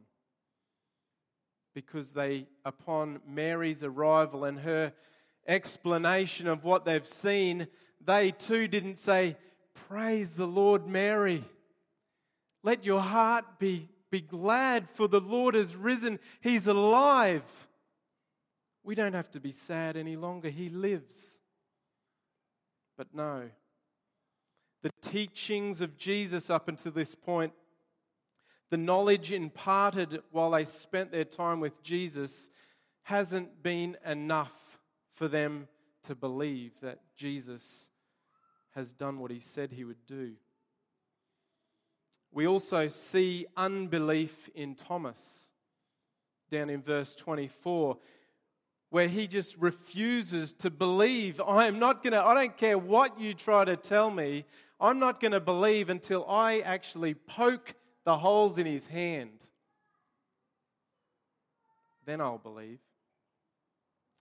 Because 1.75 2.13
they, 2.13 2.47
upon 2.65 3.21
Mary's 3.27 3.83
arrival 3.83 4.45
and 4.45 4.61
her 4.61 4.93
explanation 5.47 6.47
of 6.49 6.65
what 6.65 6.85
they've 6.85 7.07
seen, 7.07 7.69
they 8.05 8.31
too 8.31 8.69
didn't 8.69 8.97
say, 8.97 9.37
Praise 9.89 10.37
the 10.37 10.47
Lord, 10.47 10.87
Mary. 10.87 11.45
Let 12.63 12.85
your 12.85 13.01
heart 13.01 13.59
be, 13.59 13.89
be 14.11 14.21
glad, 14.21 14.89
for 14.89 15.07
the 15.07 15.21
Lord 15.21 15.55
has 15.55 15.77
risen. 15.77 16.19
He's 16.41 16.67
alive. 16.67 17.45
We 18.83 18.95
don't 18.95 19.15
have 19.15 19.31
to 19.33 19.41
be 19.41 19.53
sad 19.53 19.97
any 19.97 20.17
longer. 20.17 20.49
He 20.49 20.69
lives. 20.69 21.41
But 22.97 23.09
no, 23.13 23.51
the 24.83 24.91
teachings 25.03 25.81
of 25.81 25.99
Jesus 25.99 26.49
up 26.49 26.69
until 26.69 26.93
this 26.93 27.15
point, 27.15 27.53
the 28.71 28.77
knowledge 28.77 29.33
imparted 29.33 30.23
while 30.31 30.51
they 30.51 30.65
spent 30.65 31.13
their 31.13 31.25
time 31.25 31.61
with 31.61 31.83
Jesus, 31.83 32.51
hasn't 33.03 33.63
been 33.63 33.97
enough 34.05 34.79
for 35.13 35.29
them 35.29 35.69
to 36.03 36.15
believe 36.15 36.73
that 36.83 36.99
Jesus 37.17 37.91
has 38.75 38.93
done 38.93 39.19
what 39.19 39.31
he 39.31 39.41
said 39.41 39.73
he 39.73 39.85
would 39.85 40.07
do. 40.07 40.33
We 42.33 42.47
also 42.47 42.89
see 42.89 43.47
unbelief 43.57 44.51
in 44.55 44.75
Thomas 44.75 45.51
down 46.51 46.69
in 46.69 46.83
verse 46.83 47.15
24 47.15 47.97
where 48.91 49.09
he 49.09 49.27
just 49.27 49.57
refuses 49.59 50.53
to 50.53 50.71
believe. 50.71 51.41
I 51.41 51.67
am 51.67 51.79
not 51.79 52.03
going 52.03 52.13
to, 52.13 52.23
I 52.23 52.35
don't 52.35 52.57
care 52.57 52.79
what 52.79 53.19
you 53.19 53.35
try 53.35 53.65
to 53.65 53.77
tell 53.77 54.11
me, 54.11 54.45
I'm 54.81 54.99
not 54.99 55.21
going 55.21 55.33
to 55.33 55.41
believe 55.41 55.91
until 55.91 56.25
I 56.29 56.61
actually 56.61 57.15
poke 57.15 57.75
the 58.07 58.17
holes 58.17 58.57
in 58.57 58.67
his 58.67 58.87
hand. 58.87 59.43
Then 62.07 62.21
I'll 62.21 62.39
believe. 62.39 62.79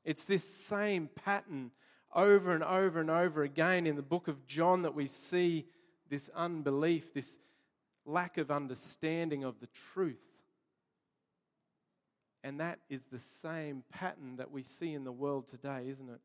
It's 0.03 0.25
this 0.25 0.43
same 0.43 1.07
pattern 1.23 1.69
over 2.13 2.53
and 2.53 2.63
over 2.63 2.99
and 2.99 3.11
over 3.11 3.43
again 3.43 3.85
in 3.85 3.95
the 3.95 4.01
book 4.01 4.27
of 4.27 4.47
John 4.47 4.81
that 4.81 4.95
we 4.95 5.07
see 5.07 5.67
this 6.09 6.31
unbelief, 6.35 7.13
this 7.13 7.37
lack 8.05 8.39
of 8.39 8.49
understanding 8.49 9.43
of 9.43 9.59
the 9.59 9.67
truth. 9.93 10.17
And 12.43 12.59
that 12.59 12.79
is 12.89 13.05
the 13.05 13.19
same 13.19 13.83
pattern 13.91 14.37
that 14.37 14.51
we 14.51 14.63
see 14.63 14.93
in 14.93 15.03
the 15.03 15.11
world 15.11 15.47
today, 15.47 15.85
isn't 15.89 16.09
it? 16.09 16.21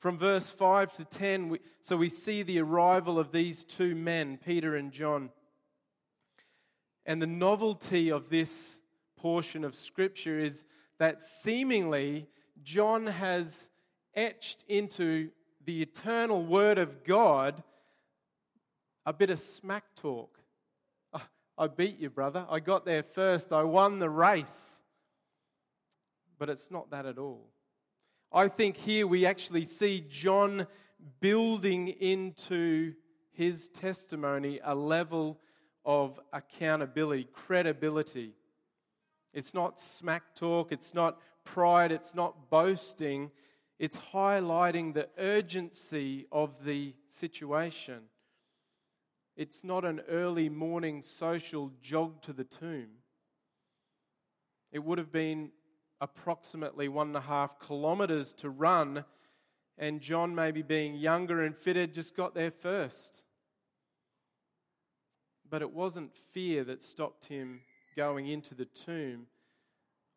From 0.00 0.18
verse 0.18 0.50
5 0.50 0.94
to 0.94 1.04
10, 1.04 1.48
we, 1.48 1.58
so 1.80 1.96
we 1.96 2.08
see 2.08 2.42
the 2.42 2.58
arrival 2.58 3.20
of 3.20 3.30
these 3.30 3.64
two 3.64 3.94
men, 3.94 4.36
Peter 4.44 4.74
and 4.74 4.90
John. 4.90 5.30
And 7.10 7.20
the 7.20 7.26
novelty 7.26 8.12
of 8.12 8.30
this 8.30 8.82
portion 9.16 9.64
of 9.64 9.74
Scripture 9.74 10.38
is 10.38 10.64
that 11.00 11.24
seemingly 11.24 12.28
John 12.62 13.08
has 13.08 13.68
etched 14.14 14.64
into 14.68 15.30
the 15.64 15.82
eternal 15.82 16.40
Word 16.40 16.78
of 16.78 17.02
God 17.02 17.64
a 19.04 19.12
bit 19.12 19.28
of 19.28 19.40
smack 19.40 19.82
talk. 19.96 20.38
Oh, 21.12 21.26
I 21.58 21.66
beat 21.66 21.98
you, 21.98 22.10
brother. 22.10 22.46
I 22.48 22.60
got 22.60 22.84
there 22.84 23.02
first. 23.02 23.52
I 23.52 23.64
won 23.64 23.98
the 23.98 24.08
race. 24.08 24.80
But 26.38 26.48
it's 26.48 26.70
not 26.70 26.92
that 26.92 27.06
at 27.06 27.18
all. 27.18 27.50
I 28.32 28.46
think 28.46 28.76
here 28.76 29.08
we 29.08 29.26
actually 29.26 29.64
see 29.64 30.06
John 30.08 30.68
building 31.18 31.88
into 31.88 32.94
his 33.32 33.68
testimony 33.68 34.60
a 34.62 34.76
level 34.76 35.40
of 35.84 36.20
accountability, 36.32 37.28
credibility. 37.32 38.32
It's 39.32 39.54
not 39.54 39.78
smack 39.80 40.34
talk, 40.34 40.72
it's 40.72 40.94
not 40.94 41.18
pride, 41.44 41.92
it's 41.92 42.14
not 42.14 42.50
boasting, 42.50 43.30
it's 43.78 43.96
highlighting 44.12 44.94
the 44.94 45.08
urgency 45.18 46.26
of 46.30 46.64
the 46.64 46.94
situation. 47.08 48.02
It's 49.36 49.64
not 49.64 49.84
an 49.84 50.02
early 50.08 50.48
morning 50.48 51.02
social 51.02 51.72
jog 51.80 52.20
to 52.22 52.32
the 52.32 52.44
tomb. 52.44 52.88
It 54.72 54.80
would 54.80 54.98
have 54.98 55.10
been 55.10 55.50
approximately 56.00 56.88
one 56.88 57.08
and 57.08 57.16
a 57.16 57.22
half 57.22 57.58
kilometres 57.58 58.32
to 58.34 58.50
run, 58.50 59.04
and 59.78 60.00
John, 60.00 60.34
maybe 60.34 60.62
being 60.62 60.94
younger 60.94 61.42
and 61.42 61.56
fitter, 61.56 61.86
just 61.86 62.16
got 62.16 62.34
there 62.34 62.50
first. 62.50 63.22
But 65.50 65.62
it 65.62 65.72
wasn't 65.72 66.14
fear 66.14 66.64
that 66.64 66.82
stopped 66.82 67.26
him 67.26 67.60
going 67.96 68.28
into 68.28 68.54
the 68.54 68.66
tomb. 68.66 69.26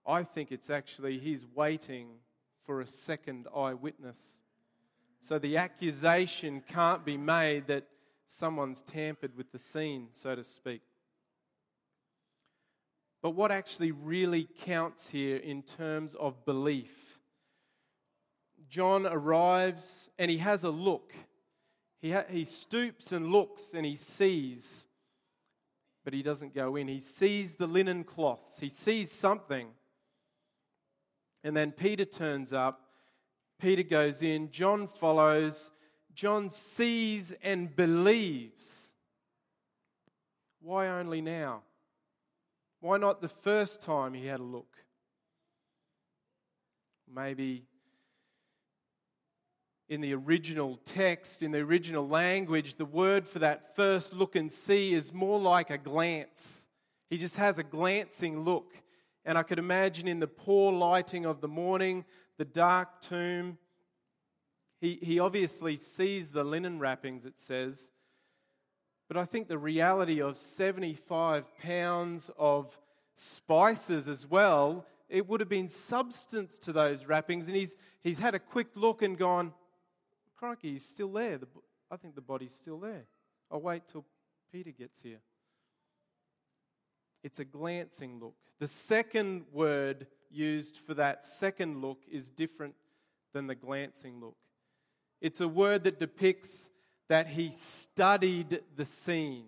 I 0.05 0.23
think 0.23 0.51
it's 0.51 0.69
actually 0.69 1.17
he's 1.17 1.45
waiting 1.55 2.19
for 2.65 2.79
a 2.79 2.87
second 2.87 3.47
eyewitness. 3.55 4.37
So 5.19 5.39
the 5.39 5.57
accusation 5.57 6.61
can't 6.67 7.03
be 7.03 7.17
made 7.17 7.67
that 7.67 7.87
someone's 8.27 8.81
tampered 8.81 9.35
with 9.35 9.51
the 9.51 9.57
scene, 9.57 10.09
so 10.11 10.35
to 10.35 10.43
speak. 10.43 10.81
But 13.21 13.31
what 13.31 13.51
actually 13.51 13.91
really 13.91 14.49
counts 14.65 15.09
here 15.09 15.37
in 15.37 15.63
terms 15.63 16.13
of 16.15 16.45
belief? 16.45 17.19
John 18.69 19.05
arrives 19.05 20.09
and 20.19 20.29
he 20.29 20.39
has 20.39 20.63
a 20.65 20.69
look. 20.69 21.13
He, 22.01 22.11
ha- 22.11 22.25
he 22.29 22.43
stoops 22.43 23.13
and 23.13 23.27
looks 23.27 23.73
and 23.73 23.85
he 23.85 23.95
sees, 23.95 24.85
but 26.03 26.13
he 26.13 26.21
doesn't 26.21 26.53
go 26.53 26.75
in. 26.75 26.87
He 26.87 26.99
sees 26.99 27.55
the 27.55 27.67
linen 27.67 28.03
cloths, 28.03 28.59
he 28.59 28.69
sees 28.69 29.11
something. 29.11 29.69
And 31.43 31.55
then 31.57 31.71
Peter 31.71 32.05
turns 32.05 32.53
up. 32.53 32.81
Peter 33.59 33.83
goes 33.83 34.21
in. 34.21 34.49
John 34.49 34.87
follows. 34.87 35.71
John 36.15 36.49
sees 36.49 37.33
and 37.43 37.75
believes. 37.75 38.91
Why 40.61 40.87
only 40.87 41.21
now? 41.21 41.63
Why 42.79 42.97
not 42.97 43.21
the 43.21 43.27
first 43.27 43.81
time 43.81 44.13
he 44.13 44.27
had 44.27 44.39
a 44.39 44.43
look? 44.43 44.77
Maybe 47.13 47.65
in 49.89 50.01
the 50.01 50.13
original 50.13 50.79
text, 50.85 51.43
in 51.43 51.51
the 51.51 51.59
original 51.59 52.07
language, 52.07 52.75
the 52.75 52.85
word 52.85 53.27
for 53.27 53.39
that 53.39 53.75
first 53.75 54.13
look 54.13 54.35
and 54.35 54.51
see 54.51 54.93
is 54.93 55.13
more 55.13 55.39
like 55.39 55.69
a 55.69 55.77
glance. 55.77 56.67
He 57.09 57.17
just 57.17 57.37
has 57.37 57.59
a 57.59 57.63
glancing 57.63 58.43
look. 58.43 58.81
And 59.25 59.37
I 59.37 59.43
could 59.43 59.59
imagine 59.59 60.07
in 60.07 60.19
the 60.19 60.27
poor 60.27 60.73
lighting 60.73 61.25
of 61.25 61.41
the 61.41 61.47
morning, 61.47 62.05
the 62.37 62.45
dark 62.45 63.01
tomb, 63.01 63.57
he, 64.81 64.99
he 65.01 65.19
obviously 65.19 65.77
sees 65.77 66.31
the 66.31 66.43
linen 66.43 66.79
wrappings, 66.79 67.25
it 67.25 67.39
says. 67.39 67.91
But 69.07 69.15
I 69.15 69.25
think 69.25 69.47
the 69.47 69.57
reality 69.57 70.21
of 70.21 70.37
75 70.37 71.45
pounds 71.57 72.29
of 72.37 72.77
spices 73.15 74.07
as 74.07 74.27
well, 74.29 74.85
it 75.07 75.27
would 75.27 75.39
have 75.39 75.49
been 75.49 75.67
substance 75.67 76.57
to 76.59 76.73
those 76.73 77.05
wrappings. 77.05 77.47
And 77.47 77.55
he's, 77.55 77.77
he's 78.01 78.19
had 78.19 78.35
a 78.35 78.39
quick 78.39 78.69
look 78.75 79.01
and 79.01 79.17
gone, 79.17 79.53
crikey, 80.43 80.73
he's 80.73 80.85
still 80.85 81.13
there. 81.13 81.37
The, 81.37 81.47
I 81.89 81.95
think 81.95 82.15
the 82.15 82.21
body's 82.21 82.53
still 82.53 82.77
there. 82.77 83.05
I'll 83.49 83.61
wait 83.61 83.87
till 83.87 84.03
Peter 84.51 84.71
gets 84.71 85.01
here. 85.01 85.21
It's 87.23 87.39
a 87.39 87.45
glancing 87.45 88.19
look. 88.19 88.35
The 88.59 88.67
second 88.67 89.45
word 89.53 90.05
used 90.29 90.75
for 90.75 90.95
that 90.95 91.23
second 91.23 91.81
look 91.81 91.99
is 92.11 92.29
different 92.29 92.75
than 93.31 93.47
the 93.47 93.55
glancing 93.55 94.19
look. 94.19 94.35
It's 95.21 95.39
a 95.39 95.47
word 95.47 95.85
that 95.85 95.97
depicts 95.97 96.69
that 97.07 97.27
he 97.27 97.49
studied 97.51 98.63
the 98.75 98.83
scene. 98.83 99.45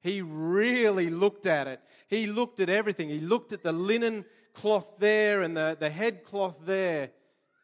He 0.00 0.20
really 0.20 1.10
looked 1.10 1.46
at 1.46 1.68
it. 1.68 1.80
He 2.08 2.26
looked 2.26 2.58
at 2.58 2.68
everything. 2.68 3.08
He 3.08 3.20
looked 3.20 3.52
at 3.52 3.62
the 3.62 3.70
linen 3.70 4.24
cloth 4.52 4.96
there 4.98 5.42
and 5.42 5.56
the, 5.56 5.76
the 5.78 5.90
head 5.90 6.24
cloth 6.24 6.58
there. 6.66 7.10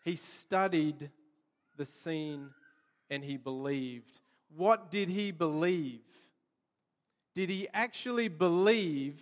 He 0.05 0.15
studied 0.15 1.11
the 1.77 1.85
scene 1.85 2.51
and 3.11 3.25
he 3.25 3.37
believed. 3.37 4.21
What 4.57 4.91
did 4.91 5.09
he 5.09 5.31
believe? 5.31 6.03
Did 7.35 7.51
he 7.51 7.69
actually 7.75 8.29
believe 8.29 9.21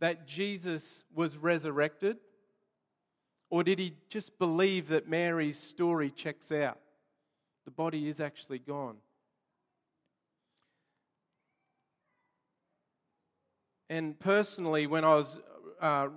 that 0.00 0.26
Jesus 0.26 1.04
was 1.14 1.36
resurrected? 1.36 2.16
Or 3.50 3.62
did 3.62 3.78
he 3.78 3.94
just 4.08 4.38
believe 4.38 4.88
that 4.88 5.08
Mary's 5.08 5.58
story 5.58 6.10
checks 6.10 6.50
out? 6.50 6.78
The 7.64 7.70
body 7.70 8.08
is 8.08 8.18
actually 8.18 8.58
gone. 8.58 8.96
And 13.88 14.18
personally, 14.18 14.86
when 14.86 15.04
I 15.04 15.14
was 15.14 15.38
uh, 15.80 16.08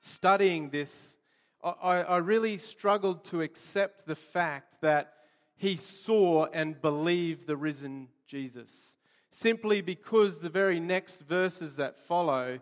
studying 0.00 0.70
this, 0.70 1.16
I, 1.62 2.02
I 2.02 2.16
really 2.16 2.58
struggled 2.58 3.24
to 3.26 3.40
accept 3.40 4.06
the 4.06 4.16
fact 4.16 4.80
that 4.80 5.14
he 5.60 5.76
saw 5.76 6.46
and 6.54 6.80
believed 6.80 7.46
the 7.46 7.54
risen 7.54 8.08
Jesus. 8.26 8.96
Simply 9.28 9.82
because 9.82 10.38
the 10.38 10.48
very 10.48 10.80
next 10.80 11.20
verses 11.20 11.76
that 11.76 12.00
follow 12.00 12.60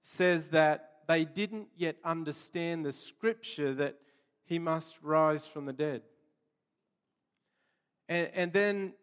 says 0.00 0.48
that 0.48 0.92
they 1.06 1.26
didn't 1.26 1.68
yet 1.76 1.96
understand 2.02 2.86
the 2.86 2.92
scripture 2.92 3.74
that 3.74 3.96
he 4.46 4.58
must 4.58 4.96
rise 5.02 5.44
from 5.44 5.66
the 5.66 5.74
dead. 5.74 6.00
And, 8.08 8.30
and 8.32 8.52
then 8.54 8.94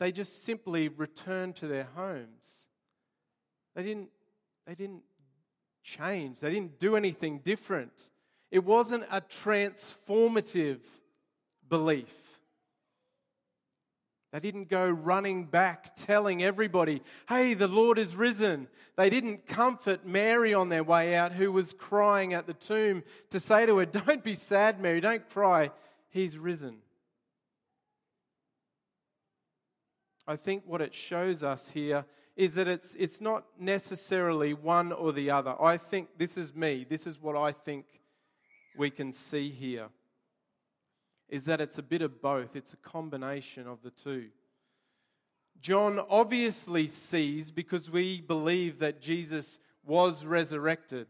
they 0.00 0.10
just 0.10 0.42
simply 0.42 0.88
returned 0.88 1.56
to 1.56 1.66
their 1.66 1.88
homes. 1.94 2.68
They 3.76 3.82
didn't, 3.82 4.08
they 4.66 4.74
didn't 4.74 5.02
change, 5.82 6.40
they 6.40 6.50
didn't 6.50 6.78
do 6.78 6.96
anything 6.96 7.40
different. 7.40 8.08
It 8.50 8.64
wasn't 8.64 9.04
a 9.10 9.20
transformative 9.20 10.80
belief. 11.68 12.21
They 14.32 14.40
didn't 14.40 14.70
go 14.70 14.88
running 14.88 15.44
back 15.44 15.94
telling 15.94 16.42
everybody, 16.42 17.02
hey, 17.28 17.52
the 17.52 17.68
Lord 17.68 17.98
is 17.98 18.16
risen. 18.16 18.66
They 18.96 19.10
didn't 19.10 19.46
comfort 19.46 20.06
Mary 20.06 20.54
on 20.54 20.70
their 20.70 20.82
way 20.82 21.14
out, 21.14 21.32
who 21.32 21.52
was 21.52 21.74
crying 21.74 22.32
at 22.32 22.46
the 22.46 22.54
tomb, 22.54 23.02
to 23.28 23.38
say 23.38 23.66
to 23.66 23.76
her, 23.76 23.84
Don't 23.84 24.24
be 24.24 24.34
sad, 24.34 24.80
Mary, 24.80 25.02
don't 25.02 25.28
cry. 25.28 25.70
He's 26.08 26.38
risen. 26.38 26.78
I 30.26 30.36
think 30.36 30.62
what 30.66 30.80
it 30.80 30.94
shows 30.94 31.42
us 31.42 31.70
here 31.70 32.06
is 32.34 32.54
that 32.54 32.68
it's, 32.68 32.94
it's 32.98 33.20
not 33.20 33.44
necessarily 33.60 34.54
one 34.54 34.92
or 34.92 35.12
the 35.12 35.30
other. 35.30 35.60
I 35.60 35.76
think 35.76 36.08
this 36.16 36.38
is 36.38 36.54
me, 36.54 36.86
this 36.88 37.06
is 37.06 37.20
what 37.20 37.36
I 37.36 37.52
think 37.52 37.84
we 38.78 38.88
can 38.88 39.12
see 39.12 39.50
here 39.50 39.88
is 41.32 41.46
that 41.46 41.62
it's 41.62 41.78
a 41.78 41.82
bit 41.82 42.02
of 42.02 42.20
both, 42.20 42.54
it's 42.54 42.74
a 42.74 42.76
combination 42.76 43.66
of 43.66 43.82
the 43.82 43.90
two. 43.90 44.26
John 45.62 45.98
obviously 46.10 46.86
sees 46.86 47.50
because 47.50 47.90
we 47.90 48.20
believe 48.20 48.80
that 48.80 49.00
Jesus 49.00 49.58
was 49.82 50.26
resurrected. 50.26 51.06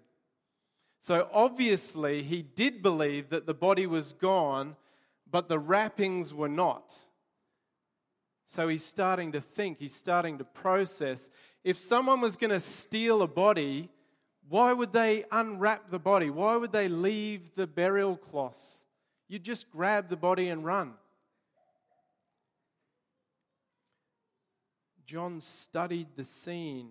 So 1.00 1.28
obviously, 1.32 2.22
he 2.22 2.40
did 2.40 2.82
believe 2.82 3.30
that 3.30 3.46
the 3.46 3.52
body 3.52 3.84
was 3.84 4.12
gone, 4.12 4.76
but 5.28 5.48
the 5.48 5.58
wrappings 5.58 6.32
were 6.32 6.48
not. 6.48 6.94
So 8.46 8.68
he's 8.68 8.84
starting 8.84 9.32
to 9.32 9.40
think, 9.40 9.80
he's 9.80 9.94
starting 9.94 10.38
to 10.38 10.44
process. 10.44 11.30
If 11.64 11.80
someone 11.80 12.20
was 12.20 12.36
going 12.36 12.50
to 12.50 12.60
steal 12.60 13.22
a 13.22 13.26
body, 13.26 13.88
why 14.48 14.72
would 14.72 14.92
they 14.92 15.24
unwrap 15.32 15.90
the 15.90 15.98
body? 15.98 16.30
Why 16.30 16.54
would 16.54 16.70
they 16.70 16.86
leave 16.86 17.56
the 17.56 17.66
burial 17.66 18.16
cloths? 18.16 18.81
You 19.32 19.38
just 19.38 19.70
grab 19.70 20.10
the 20.10 20.16
body 20.18 20.50
and 20.50 20.62
run. 20.62 20.92
John 25.06 25.40
studied 25.40 26.08
the 26.16 26.24
scene. 26.24 26.90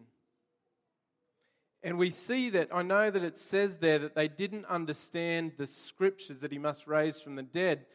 And 1.83 1.99
we 1.99 2.09
see 2.09 2.49
that, 2.49 2.69
I 2.73 2.81
know 2.81 3.11
that 3.11 3.21
it 3.21 3.37
says 3.37 3.77
there 3.77 3.99
that 3.99 4.15
they 4.15 4.27
didn't 4.27 4.65
understand 4.65 5.51
the 5.59 5.67
scriptures 5.67 6.39
that 6.39 6.51
he 6.51 6.57
must 6.57 6.87
raise 6.87 7.21
from 7.21 7.35
the 7.35 7.43
dead. 7.43 7.85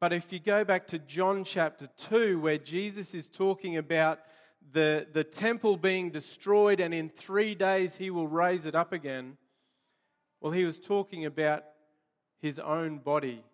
But 0.00 0.12
if 0.12 0.32
you 0.32 0.40
go 0.40 0.64
back 0.64 0.88
to 0.88 0.98
John 0.98 1.44
chapter 1.44 1.86
2, 1.96 2.40
where 2.40 2.58
Jesus 2.58 3.14
is 3.14 3.28
talking 3.28 3.76
about 3.76 4.18
the, 4.72 5.06
the 5.12 5.22
temple 5.22 5.76
being 5.76 6.10
destroyed 6.10 6.80
and 6.80 6.92
in 6.92 7.10
three 7.10 7.54
days 7.54 7.94
he 7.94 8.10
will 8.10 8.26
raise 8.26 8.66
it 8.66 8.74
up 8.74 8.92
again, 8.92 9.36
well, 10.40 10.50
he 10.50 10.64
was 10.64 10.80
talking 10.80 11.24
about 11.24 11.62
his 12.40 12.58
own 12.58 12.98
body 12.98 13.44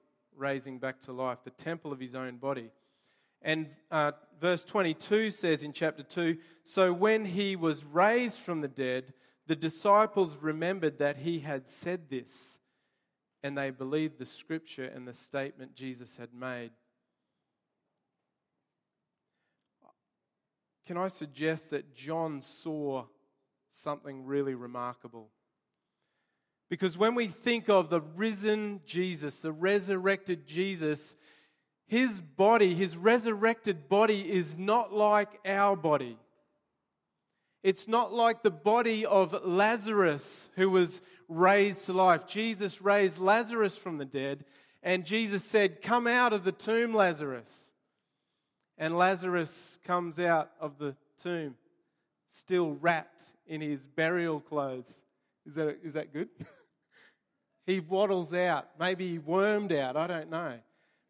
raising 0.41 0.79
back 0.79 1.01
to 1.03 1.13
life, 1.13 1.39
the 1.45 1.51
temple 1.51 1.93
of 1.93 2.01
his 2.01 2.15
own 2.15 2.39
body. 2.39 2.71
And 3.43 3.69
uh, 3.91 4.13
verse 4.41 4.65
22 4.65 5.31
says 5.31 5.63
in 5.63 5.73
chapter 5.73 6.03
2 6.03 6.37
So 6.63 6.93
when 6.93 7.25
he 7.25 7.57
was 7.57 7.85
raised 7.85 8.39
from 8.39 8.61
the 8.61 8.69
dead, 8.69 9.13
the 9.47 9.57
disciples 9.57 10.37
remembered 10.41 10.99
that 10.99 11.19
he 11.19 11.41
had 11.41 11.67
said 11.67 12.09
this, 12.09 12.61
and 13.43 13.57
they 13.57 13.71
believed 13.71 14.19
the 14.19 14.27
scripture 14.27 14.85
and 14.85 15.07
the 15.07 15.13
statement 15.13 15.75
Jesus 15.75 16.17
had 16.17 16.35
made. 16.35 16.71
Can 20.87 20.97
I 20.97 21.09
suggest 21.09 21.71
that 21.71 21.95
John 21.95 22.41
saw 22.41 23.05
something 23.71 24.25
really 24.25 24.55
remarkable? 24.55 25.31
Because 26.71 26.97
when 26.97 27.17
we 27.17 27.27
think 27.27 27.69
of 27.69 27.91
the 27.91 28.01
risen 28.01 28.81
Jesus, 28.87 29.41
the 29.41 29.53
resurrected 29.53 30.47
Jesus, 30.47 31.17
his 31.89 32.21
body, 32.21 32.75
his 32.75 32.97
resurrected 32.97 33.89
body, 33.89 34.21
is 34.33 34.57
not 34.57 34.93
like 34.93 35.41
our 35.45 35.75
body. 35.75 36.17
It's 37.65 37.89
not 37.89 38.13
like 38.13 38.45
the 38.45 38.53
body 38.53 39.05
of 39.05 39.45
Lazarus 39.45 40.49
who 40.55 40.71
was 40.71 41.03
raised 41.29 41.87
to 41.87 41.93
life. 41.93 42.29
Jesus 42.29 42.81
raised 42.81 43.19
Lazarus 43.19 43.77
from 43.77 43.99
the 43.99 44.05
dead, 44.05 44.45
and 44.81 45.05
Jesus 45.05 45.45
said, 45.45 45.83
Come 45.83 46.07
out 46.07 46.33
of 46.33 46.45
the 46.45 46.53
tomb, 46.53 46.95
Lazarus. 46.95 47.73
And 48.79 48.97
Lazarus 48.97 49.79
comes 49.85 50.21
out 50.21 50.53
of 50.61 50.79
the 50.79 50.95
tomb, 51.21 51.57
still 52.31 52.71
wrapped 52.81 53.25
in 53.47 53.61
his 53.61 53.85
burial 53.85 54.41
clothes. 54.41 55.03
Is 55.45 55.57
that, 55.57 55.79
is 55.83 55.95
that 55.95 56.13
good? 56.13 56.29
he 57.67 57.81
waddles 57.81 58.33
out. 58.35 58.69
Maybe 58.79 59.09
he 59.09 59.19
wormed 59.19 59.73
out. 59.73 59.97
I 59.97 60.07
don't 60.07 60.31
know. 60.31 60.59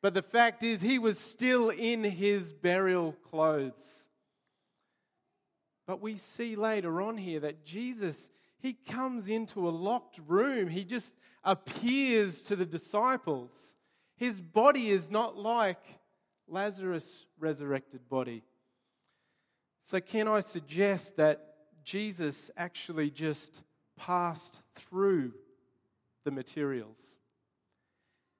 But 0.03 0.15
the 0.15 0.23
fact 0.23 0.63
is, 0.63 0.81
he 0.81 0.99
was 0.99 1.19
still 1.19 1.71
in 1.71 2.05
his 2.05 2.53
burial 2.53 3.13
clothes. 3.31 4.09
But 5.87 6.01
we 6.01 6.17
see 6.17 6.57
later 6.57 7.03
on 7.03 7.17
here 7.17 7.41
that 7.41 7.65
Jesus, 7.65 8.31
he 8.59 8.73
comes 8.73 9.29
into 9.29 9.69
a 9.69 9.71
locked 9.71 10.19
room. 10.27 10.69
He 10.69 10.85
just 10.85 11.15
appears 11.45 12.43
to 12.43 12.57
the 12.57 12.67
disciples. 12.67 13.77
His 14.17 14.41
body 14.41 14.91
is 14.91 15.11
not 15.11 15.37
like 15.37 15.83
Lazarus' 16.49 17.27
resurrected 17.39 18.09
body. 18.09 18.43
So, 19.83 20.01
can 20.01 20.29
I 20.29 20.41
suggest 20.41 21.17
that 21.17 21.55
Jesus 21.85 22.51
actually 22.57 23.11
just 23.11 23.63
passed 23.97 24.63
through 24.75 25.33
the 26.25 26.31
materials? 26.31 26.99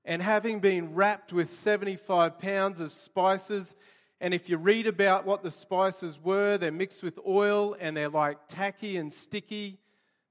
And 0.05 0.23
having 0.23 0.61
been 0.61 0.95
wrapped 0.95 1.33
with 1.33 1.51
75 1.51 2.39
pounds 2.39 2.81
of 2.81 2.93
spices, 2.93 3.77
and 4.21 4.35
if 4.35 4.49
you 4.49 4.57
read 4.57 4.87
about 4.87 5.27
what 5.27 5.43
the 5.43 5.51
spices 5.51 6.19
were, 6.23 6.59
they're 6.59 6.73
mixed 6.73 7.03
with 7.03 7.19
oil 7.27 7.77
and 7.79 7.97
they're 7.97 8.09
like 8.09 8.49
tacky 8.49 8.97
and 8.97 9.13
sticky. 9.13 9.79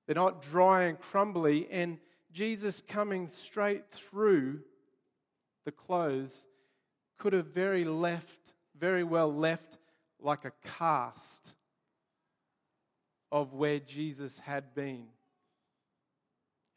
They're 0.06 0.16
not 0.16 0.42
dry 0.42 0.84
and 0.84 1.00
crumbly. 1.00 1.68
And 1.72 1.98
Jesus 2.32 2.84
coming 2.88 3.28
straight 3.28 3.90
through 3.92 4.62
the 5.66 5.72
clothes 5.72 6.48
could 7.18 7.34
have 7.34 7.48
very 7.48 7.84
left, 7.84 8.54
very 8.78 9.04
well 9.04 9.34
left 9.34 9.78
like 10.20 10.46
a 10.46 10.52
cast 10.78 11.54
of 13.32 13.54
where 13.54 13.80
Jesus 13.80 14.40
had 14.40 14.74
been. 14.74 15.08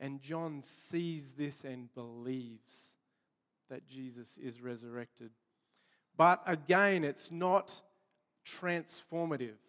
And 0.02 0.20
John 0.20 0.62
sees 0.62 1.34
this 1.34 1.62
and 1.62 1.94
believes 1.94 2.96
that 3.70 3.86
Jesus 3.86 4.36
is 4.36 4.60
resurrected. 4.60 5.30
But 6.16 6.42
again, 6.44 7.04
it's 7.04 7.30
not 7.30 7.80
transformative. 8.44 9.60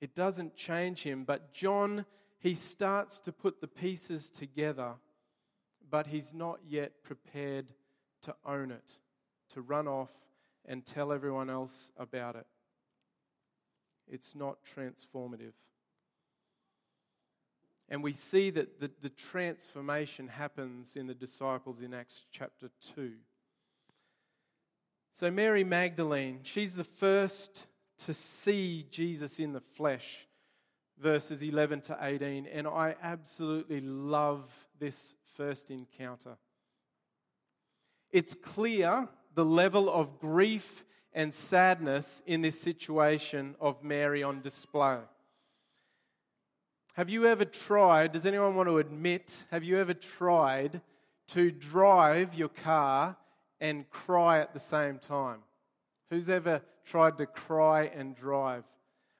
It 0.00 0.16
doesn't 0.16 0.56
change 0.56 1.04
him, 1.04 1.22
but 1.22 1.54
John, 1.54 2.04
he 2.40 2.56
starts 2.56 3.20
to 3.20 3.32
put 3.32 3.60
the 3.60 3.68
pieces 3.68 4.28
together, 4.28 4.94
but 5.88 6.08
he's 6.08 6.34
not 6.34 6.58
yet 6.66 7.04
prepared 7.04 7.66
to 8.22 8.34
own 8.44 8.72
it, 8.72 8.98
to 9.50 9.62
run 9.62 9.86
off 9.86 10.10
and 10.66 10.84
tell 10.84 11.12
everyone 11.12 11.48
else 11.48 11.92
about 11.96 12.34
it. 12.34 12.46
It's 14.08 14.34
not 14.34 14.58
transformative. 14.66 15.52
And 17.88 18.02
we 18.02 18.12
see 18.12 18.50
that 18.50 18.80
the, 18.80 18.90
the 19.02 19.10
transformation 19.10 20.28
happens 20.28 20.96
in 20.96 21.06
the 21.06 21.14
disciples 21.14 21.80
in 21.80 21.92
Acts 21.92 22.24
chapter 22.32 22.70
2. 22.94 23.12
So, 25.12 25.30
Mary 25.30 25.64
Magdalene, 25.64 26.40
she's 26.42 26.74
the 26.74 26.84
first 26.84 27.66
to 27.98 28.14
see 28.14 28.86
Jesus 28.90 29.38
in 29.38 29.52
the 29.52 29.60
flesh, 29.60 30.26
verses 30.98 31.42
11 31.42 31.82
to 31.82 31.98
18. 32.00 32.46
And 32.46 32.66
I 32.66 32.96
absolutely 33.02 33.80
love 33.80 34.50
this 34.78 35.14
first 35.36 35.70
encounter. 35.70 36.36
It's 38.10 38.34
clear 38.34 39.08
the 39.34 39.44
level 39.44 39.92
of 39.92 40.18
grief 40.18 40.84
and 41.12 41.32
sadness 41.32 42.22
in 42.26 42.42
this 42.42 42.60
situation 42.60 43.54
of 43.60 43.82
Mary 43.84 44.22
on 44.22 44.40
display. 44.40 44.98
Have 46.94 47.10
you 47.10 47.26
ever 47.26 47.44
tried, 47.44 48.12
does 48.12 48.24
anyone 48.24 48.54
want 48.54 48.68
to 48.68 48.78
admit, 48.78 49.46
have 49.50 49.64
you 49.64 49.78
ever 49.78 49.94
tried 49.94 50.80
to 51.28 51.50
drive 51.50 52.34
your 52.34 52.48
car 52.48 53.16
and 53.60 53.90
cry 53.90 54.38
at 54.38 54.52
the 54.52 54.60
same 54.60 55.00
time? 55.00 55.40
Who's 56.10 56.30
ever 56.30 56.62
tried 56.84 57.18
to 57.18 57.26
cry 57.26 57.86
and 57.86 58.14
drive? 58.14 58.62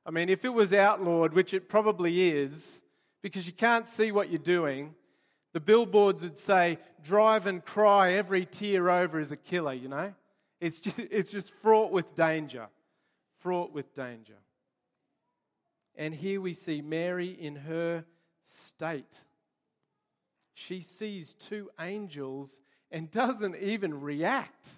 I 0.07 0.13
mean, 0.13 0.29
if 0.29 0.45
it 0.45 0.51
was 0.51 0.73
outlawed, 0.73 1.33
which 1.33 1.53
it 1.53 1.69
probably 1.69 2.31
is, 2.31 2.81
because 3.23 3.49
you 3.49 3.53
can't 3.53 3.89
see 3.89 4.13
what 4.13 4.31
you're 4.31 4.39
doing, 4.39 4.95
the 5.53 5.59
billboards 5.59 6.23
would 6.23 6.39
say, 6.39 6.79
drive 7.03 7.49
and 7.49 7.65
cry, 7.65 8.13
every 8.13 8.47
tear 8.47 8.89
over 8.89 9.19
is 9.19 9.33
a 9.33 9.37
killer, 9.37 9.73
you 9.73 9.89
know? 9.89 10.15
It's 10.61 10.79
just, 10.79 10.99
it's 11.01 11.33
just 11.33 11.53
fraught 11.53 11.91
with 11.91 12.15
danger. 12.15 12.69
Fraught 13.41 13.73
with 13.73 13.93
danger. 13.97 14.37
And 15.97 16.15
here 16.15 16.41
we 16.41 16.55
see 16.55 16.83
Mary 16.83 17.29
in 17.29 17.57
her 17.57 18.05
state. 18.43 19.25
She 20.55 20.81
sees 20.81 21.35
two 21.35 21.71
angels 21.81 22.61
and 22.91 23.11
doesn't 23.11 23.57
even 23.57 24.01
react. 24.01 24.69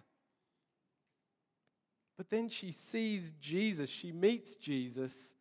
But 2.17 2.31
then 2.31 2.49
she 2.49 2.73
sees 2.73 3.33
Jesus, 3.41 3.91
she 3.91 4.11
meets 4.11 4.57
Jesus, 4.57 5.35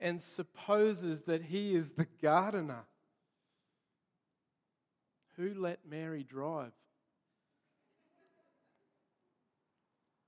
and 0.00 0.20
supposes 0.20 1.24
that 1.24 1.42
he 1.42 1.74
is 1.74 1.90
the 1.90 2.06
gardener. 2.22 2.84
Who 5.36 5.54
let 5.54 5.80
Mary 5.88 6.24
drive? 6.24 6.72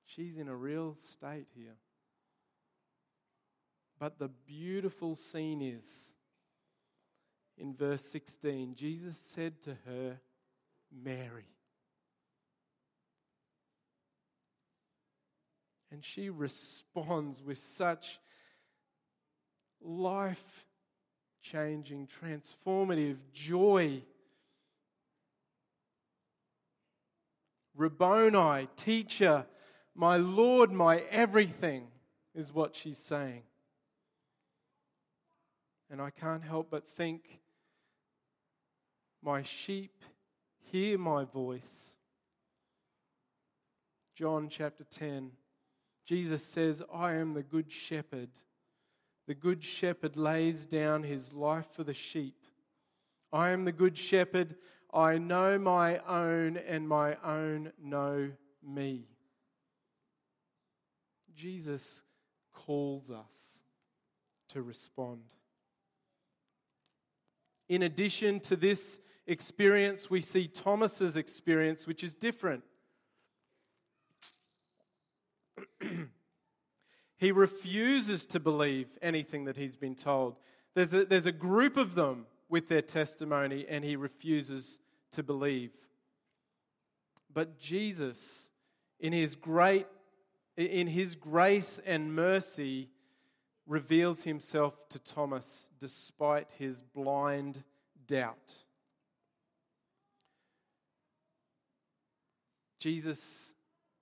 She's 0.04 0.36
in 0.36 0.48
a 0.48 0.56
real 0.56 0.94
state 1.00 1.46
here. 1.54 1.76
But 4.02 4.18
the 4.18 4.30
beautiful 4.48 5.14
scene 5.14 5.62
is 5.62 6.14
in 7.56 7.72
verse 7.72 8.02
16 8.06 8.74
Jesus 8.74 9.16
said 9.16 9.62
to 9.62 9.76
her, 9.86 10.18
Mary. 10.90 11.46
And 15.92 16.04
she 16.04 16.30
responds 16.30 17.40
with 17.44 17.58
such 17.58 18.18
life 19.80 20.64
changing, 21.40 22.08
transformative 22.08 23.18
joy. 23.32 24.02
Rabboni, 27.76 28.66
teacher, 28.74 29.46
my 29.94 30.16
Lord, 30.16 30.72
my 30.72 31.04
everything, 31.08 31.86
is 32.34 32.52
what 32.52 32.74
she's 32.74 32.98
saying. 32.98 33.44
And 35.92 36.00
I 36.00 36.08
can't 36.08 36.42
help 36.42 36.70
but 36.70 36.88
think, 36.88 37.38
my 39.22 39.42
sheep 39.42 40.02
hear 40.70 40.96
my 40.96 41.24
voice. 41.24 41.90
John 44.16 44.48
chapter 44.48 44.84
10, 44.84 45.32
Jesus 46.06 46.42
says, 46.42 46.82
I 46.92 47.12
am 47.12 47.34
the 47.34 47.42
good 47.42 47.70
shepherd. 47.70 48.30
The 49.28 49.34
good 49.34 49.62
shepherd 49.62 50.16
lays 50.16 50.64
down 50.64 51.02
his 51.02 51.34
life 51.34 51.66
for 51.70 51.84
the 51.84 51.92
sheep. 51.92 52.46
I 53.30 53.50
am 53.50 53.66
the 53.66 53.70
good 53.70 53.98
shepherd. 53.98 54.56
I 54.94 55.18
know 55.18 55.58
my 55.58 55.98
own, 55.98 56.56
and 56.56 56.88
my 56.88 57.16
own 57.22 57.70
know 57.78 58.30
me. 58.66 59.08
Jesus 61.36 62.02
calls 62.54 63.10
us 63.10 63.60
to 64.48 64.62
respond. 64.62 65.34
In 67.68 67.82
addition 67.82 68.40
to 68.40 68.56
this 68.56 69.00
experience, 69.26 70.10
we 70.10 70.20
see 70.20 70.46
Thomas's 70.46 71.16
experience, 71.16 71.86
which 71.86 72.02
is 72.04 72.14
different. 72.14 72.64
he 77.16 77.32
refuses 77.32 78.26
to 78.26 78.40
believe 78.40 78.88
anything 79.00 79.44
that 79.44 79.56
he's 79.56 79.76
been 79.76 79.94
told. 79.94 80.36
There's 80.74 80.94
a, 80.94 81.04
there's 81.04 81.26
a 81.26 81.32
group 81.32 81.76
of 81.76 81.94
them 81.94 82.26
with 82.48 82.68
their 82.68 82.82
testimony, 82.82 83.66
and 83.68 83.84
he 83.84 83.96
refuses 83.96 84.80
to 85.12 85.22
believe. 85.22 85.72
But 87.32 87.58
Jesus, 87.58 88.50
in 89.00 89.12
his 89.12 89.36
great 89.36 89.86
in 90.56 90.86
his 90.86 91.14
grace 91.14 91.80
and 91.84 92.14
mercy, 92.14 92.90
reveals 93.66 94.24
himself 94.24 94.88
to 94.88 94.98
Thomas 94.98 95.70
despite 95.78 96.50
his 96.58 96.82
blind 96.82 97.62
doubt. 98.06 98.56
Jesus 102.78 103.54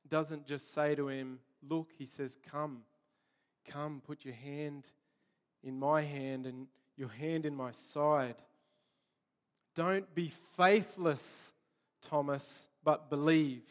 doesn't 0.09 0.47
just 0.47 0.73
say 0.73 0.95
to 0.95 1.09
him, 1.09 1.41
Look, 1.69 1.91
he 1.99 2.07
says, 2.07 2.39
Come, 2.51 2.83
come, 3.69 4.01
put 4.05 4.25
your 4.25 4.35
hand 4.35 4.91
in 5.63 5.79
my 5.79 6.03
hand 6.03 6.47
and 6.47 6.67
your 6.97 7.11
hand 7.11 7.45
in 7.45 7.55
my 7.55 7.71
side. 7.71 8.37
Don't 9.75 10.15
be 10.15 10.33
faithless, 10.57 11.53
Thomas, 12.03 12.69
but 12.83 13.11
believe. 13.11 13.63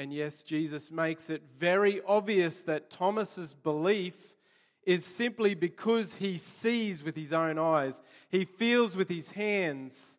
And 0.00 0.14
yes, 0.14 0.42
Jesus 0.42 0.90
makes 0.90 1.28
it 1.28 1.42
very 1.58 2.00
obvious 2.08 2.62
that 2.62 2.88
Thomas's 2.88 3.52
belief 3.52 4.34
is 4.82 5.04
simply 5.04 5.54
because 5.54 6.14
he 6.14 6.38
sees 6.38 7.04
with 7.04 7.14
his 7.14 7.34
own 7.34 7.58
eyes, 7.58 8.00
he 8.30 8.46
feels 8.46 8.96
with 8.96 9.10
his 9.10 9.32
hands, 9.32 10.16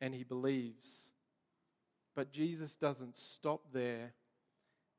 and 0.00 0.14
he 0.14 0.24
believes. 0.24 1.12
But 2.16 2.32
Jesus 2.32 2.76
doesn't 2.76 3.14
stop 3.14 3.60
there. 3.74 4.14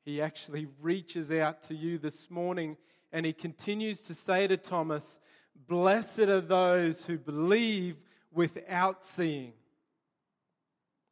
He 0.06 0.22
actually 0.22 0.68
reaches 0.80 1.32
out 1.32 1.64
to 1.64 1.74
you 1.74 1.98
this 1.98 2.30
morning 2.30 2.78
and 3.12 3.26
he 3.26 3.34
continues 3.34 4.02
to 4.04 4.14
say 4.14 4.46
to 4.46 4.56
Thomas, 4.56 5.20
Blessed 5.68 6.20
are 6.20 6.42
those 6.42 7.06
who 7.06 7.18
believe 7.18 7.96
without 8.32 9.04
seeing. 9.04 9.54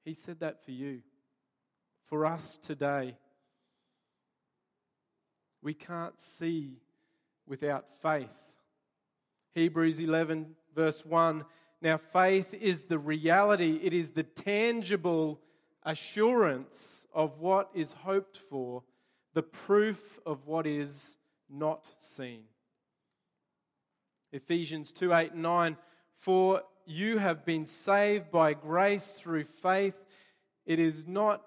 He 0.06 0.14
said 0.14 0.42
that 0.42 0.64
for 0.64 0.72
you, 0.72 1.02
for 2.10 2.26
us 2.26 2.58
today. 2.58 3.16
We 5.62 5.74
can't 5.74 6.20
see 6.20 6.80
without 7.48 7.86
faith. 8.02 8.28
Hebrews 9.54 10.00
11, 10.00 10.56
verse 10.76 11.06
1 11.06 11.46
Now, 11.82 11.98
faith 11.98 12.54
is 12.54 12.84
the 12.84 13.00
reality, 13.00 13.80
it 13.84 13.94
is 13.94 14.12
the 14.12 14.24
tangible 14.24 15.40
assurance 15.84 17.08
of 17.14 17.40
what 17.40 17.70
is 17.74 17.94
hoped 17.94 18.38
for, 18.38 18.84
the 19.34 19.44
proof 19.44 20.20
of 20.26 20.48
what 20.48 20.66
is 20.66 21.18
not 21.50 21.94
seen. 22.00 22.44
Ephesians 24.32 24.92
2 24.94 25.14
8 25.14 25.32
and 25.34 25.42
9 25.42 25.78
For 26.16 26.62
you 26.86 27.18
have 27.18 27.46
been 27.46 27.66
saved 27.66 28.32
by 28.32 28.54
grace 28.54 29.12
through 29.12 29.44
faith. 29.44 29.98
It 30.66 30.80
is 30.80 31.08
not 31.08 31.44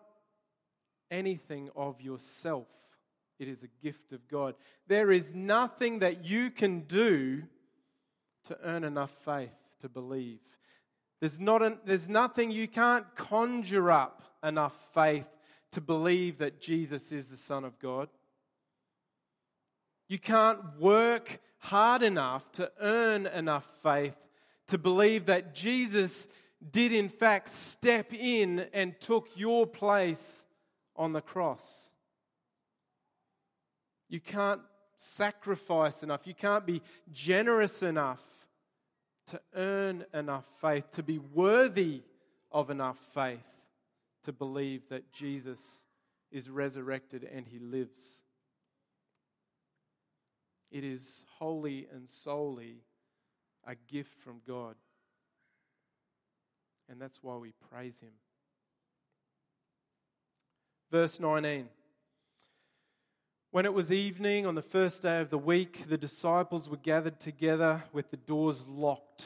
anything 1.12 1.70
of 1.77 2.01
yourself, 2.01 2.66
it 3.38 3.46
is 3.46 3.62
a 3.62 3.68
gift 3.85 4.12
of 4.12 4.27
God. 4.27 4.55
There 4.88 5.12
is 5.12 5.35
nothing 5.35 6.01
that 6.01 6.25
you 6.25 6.51
can 6.51 6.81
do 6.81 7.44
to 8.44 8.59
earn 8.64 8.83
enough 8.83 9.12
faith 9.25 9.55
to 9.81 9.88
believe. 9.88 10.40
There's, 11.20 11.38
not 11.38 11.62
an, 11.62 11.79
there's 11.85 12.09
nothing 12.09 12.51
you 12.51 12.66
can't 12.66 13.07
conjure 13.14 13.92
up 13.92 14.22
enough 14.42 14.77
faith 14.92 15.29
to 15.72 15.81
believe 15.81 16.38
that 16.38 16.61
Jesus 16.61 17.12
is 17.12 17.29
the 17.29 17.37
Son 17.37 17.64
of 17.64 17.79
God. 17.79 18.09
You 20.09 20.18
can't 20.18 20.59
work 20.81 21.40
hard 21.59 22.03
enough 22.03 22.51
to 22.53 22.70
earn 22.81 23.27
enough 23.27 23.64
faith 23.83 24.16
to 24.66 24.79
believe 24.79 25.27
that 25.27 25.55
Jesus 25.55 26.29
did, 26.70 26.92
in 26.92 27.09
fact, 27.09 27.48
step 27.48 28.12
in 28.12 28.66
and 28.72 29.01
took 29.01 29.29
your 29.35 29.66
place 29.66 30.46
on 31.03 31.12
the 31.12 31.21
cross. 31.21 31.91
You 34.09 34.21
can't 34.21 34.61
sacrifice 34.97 36.03
enough. 36.03 36.27
You 36.27 36.35
can't 36.35 36.65
be 36.65 36.81
generous 37.12 37.83
enough 37.83 38.23
to 39.27 39.41
earn 39.55 40.05
enough 40.15 40.45
faith, 40.61 40.93
to 40.93 41.03
be 41.03 41.19
worthy 41.19 42.03
of 42.53 42.71
enough 42.71 42.99
faith 43.15 43.59
to 44.23 44.33
believe 44.33 44.88
that 44.91 45.12
Jesus 45.12 45.87
is 46.31 46.49
resurrected 46.49 47.29
and 47.35 47.47
he 47.47 47.59
lives. 47.59 48.23
It 50.71 50.85
is 50.85 51.25
wholly 51.38 51.88
and 51.93 52.09
solely 52.09 52.85
a 53.67 53.75
gift 53.75 54.15
from 54.21 54.41
God. 54.47 54.77
And 56.88 57.01
that's 57.01 57.23
why 57.23 57.37
we 57.37 57.53
praise 57.71 58.01
him. 58.01 58.12
Verse 60.93 61.19
19. 61.19 61.71
When 63.51 63.65
it 63.65 63.73
was 63.73 63.91
evening 63.91 64.45
on 64.45 64.55
the 64.55 64.61
first 64.61 65.01
day 65.01 65.23
of 65.23 65.31
the 65.31 65.39
week, 65.39 65.87
the 65.89 65.97
disciples 65.97 66.69
were 66.69 66.77
gathered 66.77 67.19
together 67.19 67.83
with 67.95 68.11
the 68.11 68.19
doors 68.19 68.67
locked 68.69 69.25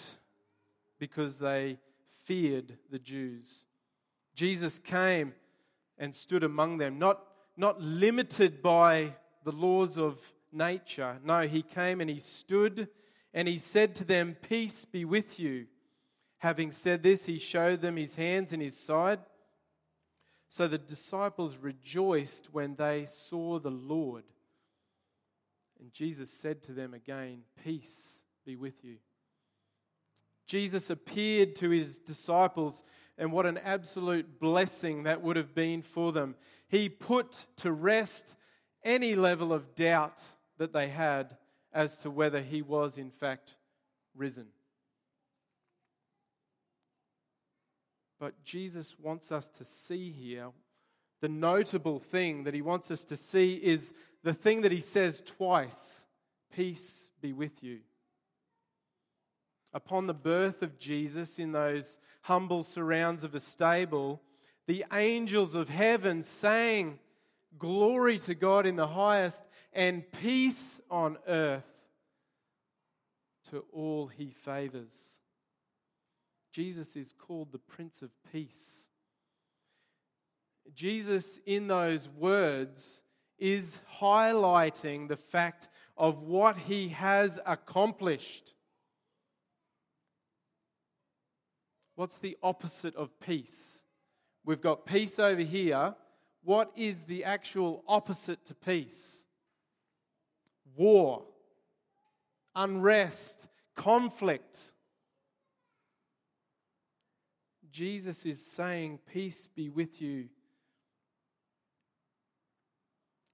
because 1.01 1.39
they 1.39 1.79
feared 2.25 2.79
the 2.93 3.01
Jews. 3.01 3.65
Jesus 4.37 4.79
came 4.79 5.35
and 5.99 6.15
stood 6.15 6.45
among 6.45 6.79
them, 6.79 7.01
not, 7.01 7.25
not 7.57 7.81
limited 7.83 8.63
by 8.63 9.15
the 9.43 9.51
laws 9.51 9.99
of 9.99 10.21
nature. 10.53 11.19
No, 11.25 11.49
he 11.49 11.63
came 11.63 12.01
and 12.01 12.09
he 12.09 12.21
stood 12.21 12.87
and 13.35 13.49
he 13.49 13.59
said 13.59 13.97
to 13.97 14.05
them, 14.05 14.37
Peace 14.41 14.85
be 14.85 15.05
with 15.05 15.41
you. 15.41 15.67
Having 16.39 16.71
said 16.71 17.03
this, 17.03 17.25
he 17.25 17.41
showed 17.41 17.81
them 17.81 17.97
his 17.97 18.15
hands 18.15 18.53
and 18.53 18.63
his 18.63 18.79
side. 18.79 19.19
So 20.49 20.69
the 20.69 20.79
disciples 20.79 21.57
rejoiced 21.57 22.53
when 22.53 22.77
they 22.77 23.07
saw 23.07 23.59
the 23.59 23.71
Lord. 23.71 24.25
And 25.81 25.93
Jesus 25.93 26.31
said 26.31 26.63
to 26.63 26.73
them 26.73 26.95
again, 26.95 27.43
Peace 27.63 28.23
be 28.45 28.57
with 28.57 28.85
you. 28.85 28.97
Jesus 30.47 30.91
appeared 30.91 31.57
to 31.57 31.71
his 31.71 31.99
disciples 31.99 32.85
and 33.19 33.33
what 33.33 33.47
an 33.47 33.59
absolute 33.59 34.39
blessing 34.39 35.03
that 35.03 35.23
would 35.23 35.37
have 35.37 35.55
been 35.55 35.83
for 35.83 36.13
them. 36.13 36.37
He 36.69 36.89
put 36.89 37.47
to 37.57 37.73
rest 37.73 38.37
any 38.85 39.15
level 39.15 39.53
of 39.53 39.75
doubt 39.75 40.23
that 40.59 40.73
they 40.73 40.89
had 40.89 41.37
as 41.73 41.99
to 41.99 42.11
whether 42.11 42.41
he 42.41 42.63
was 42.63 42.97
in 42.97 43.11
fact 43.11 43.57
risen. 44.15 44.47
But 48.27 48.43
Jesus 48.43 48.99
wants 48.99 49.31
us 49.31 49.47
to 49.51 49.63
see 49.63 50.11
here 50.11 50.49
the 51.21 51.29
notable 51.29 52.01
thing 52.01 52.43
that 52.43 52.55
he 52.55 52.61
wants 52.61 52.91
us 52.91 53.05
to 53.05 53.17
see 53.17 53.55
is 53.55 53.95
the 54.25 54.35
thing 54.35 54.63
that 54.63 54.73
he 54.73 54.81
says 54.81 55.23
twice 55.25 56.07
Peace 56.53 57.13
be 57.23 57.33
with 57.33 57.63
you 57.63 57.83
upon 59.73 60.09
the 60.09 60.13
birth 60.13 60.61
of 60.63 60.77
Jesus 60.77 61.39
in 61.39 61.53
those 61.53 62.01
humble 62.23 62.65
surrounds 62.65 63.23
of 63.23 63.33
a 63.37 63.39
stable, 63.39 64.21
the 64.67 64.85
angels 64.93 65.55
of 65.55 65.69
heaven 65.69 66.21
sang, 66.21 66.99
Glory 67.61 68.19
to 68.19 68.35
God 68.35 68.67
in 68.67 68.75
the 68.75 68.89
highest, 68.89 69.45
and 69.73 70.03
peace 70.11 70.81
on 70.91 71.17
earth 71.29 71.63
to 73.51 73.65
all 73.73 74.09
he 74.09 74.31
favors. 74.31 75.16
Jesus 76.57 76.97
is 76.97 77.13
called 77.13 77.53
the 77.53 77.59
Prince 77.59 78.01
of 78.01 78.09
Peace. 78.33 78.87
Jesus, 80.75 81.39
in 81.45 81.67
those 81.67 82.09
words, 82.09 83.03
is 83.39 83.79
highlighting 84.01 85.07
the 85.07 85.19
fact 85.19 85.69
of 85.99 86.23
what 86.23 86.57
he 86.57 86.89
has 86.89 87.39
accomplished. 87.45 88.55
What's 91.95 92.17
the 92.17 92.39
opposite 92.43 92.97
of 92.97 93.21
peace? 93.21 93.83
We've 94.43 94.63
got 94.63 94.87
peace 94.87 95.19
over 95.19 95.43
here. 95.43 95.95
What 96.43 96.73
is 96.75 97.05
the 97.05 97.25
actual 97.25 97.85
opposite 97.87 98.47
to 98.47 98.55
peace? 98.55 99.27
War, 100.75 101.23
unrest, 102.55 103.47
conflict. 103.75 104.73
Jesus 107.77 108.25
is 108.25 108.43
saying, 108.43 109.01
Peace 109.13 109.49
be 109.55 109.69
with 109.69 110.01
you. 110.01 110.31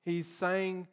He's 0.04 0.26
saying, 0.26 0.88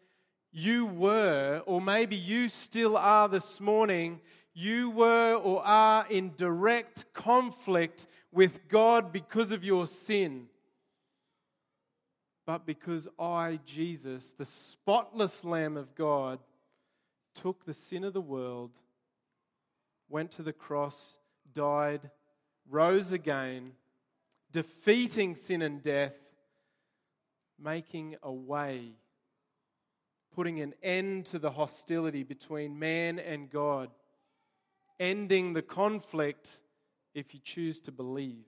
You 0.51 0.85
were, 0.85 1.63
or 1.65 1.81
maybe 1.81 2.15
you 2.15 2.47
still 2.49 2.95
are 2.95 3.27
this 3.27 3.59
morning, 3.59 4.21
you 4.53 4.91
were 4.91 5.33
or 5.33 5.65
are 5.65 6.05
in 6.11 6.33
direct 6.35 7.11
conflict 7.15 8.05
with 8.31 8.67
God 8.67 9.11
because 9.11 9.51
of 9.51 9.63
your 9.63 9.87
sin. 9.87 10.45
But 12.45 12.67
because 12.67 13.07
I, 13.17 13.59
Jesus, 13.65 14.31
the 14.31 14.45
spotless 14.45 15.43
Lamb 15.43 15.75
of 15.75 15.95
God, 15.95 16.37
took 17.33 17.65
the 17.65 17.73
sin 17.73 18.03
of 18.03 18.13
the 18.13 18.21
world, 18.21 18.77
went 20.07 20.29
to 20.33 20.43
the 20.43 20.53
cross, 20.53 21.17
died, 21.51 22.11
rose 22.69 23.11
again, 23.11 23.73
defeating 24.51 25.35
sin 25.35 25.61
and 25.61 25.81
death, 25.81 26.17
making 27.61 28.15
a 28.23 28.31
way, 28.31 28.93
putting 30.33 30.59
an 30.61 30.73
end 30.81 31.25
to 31.27 31.39
the 31.39 31.51
hostility 31.51 32.23
between 32.23 32.79
man 32.79 33.19
and 33.19 33.49
God 33.49 33.89
ending 34.99 35.53
the 35.53 35.61
conflict 35.61 36.61
if 37.13 37.33
you 37.33 37.39
choose 37.39 37.79
to 37.81 37.91
believe. 37.91 38.45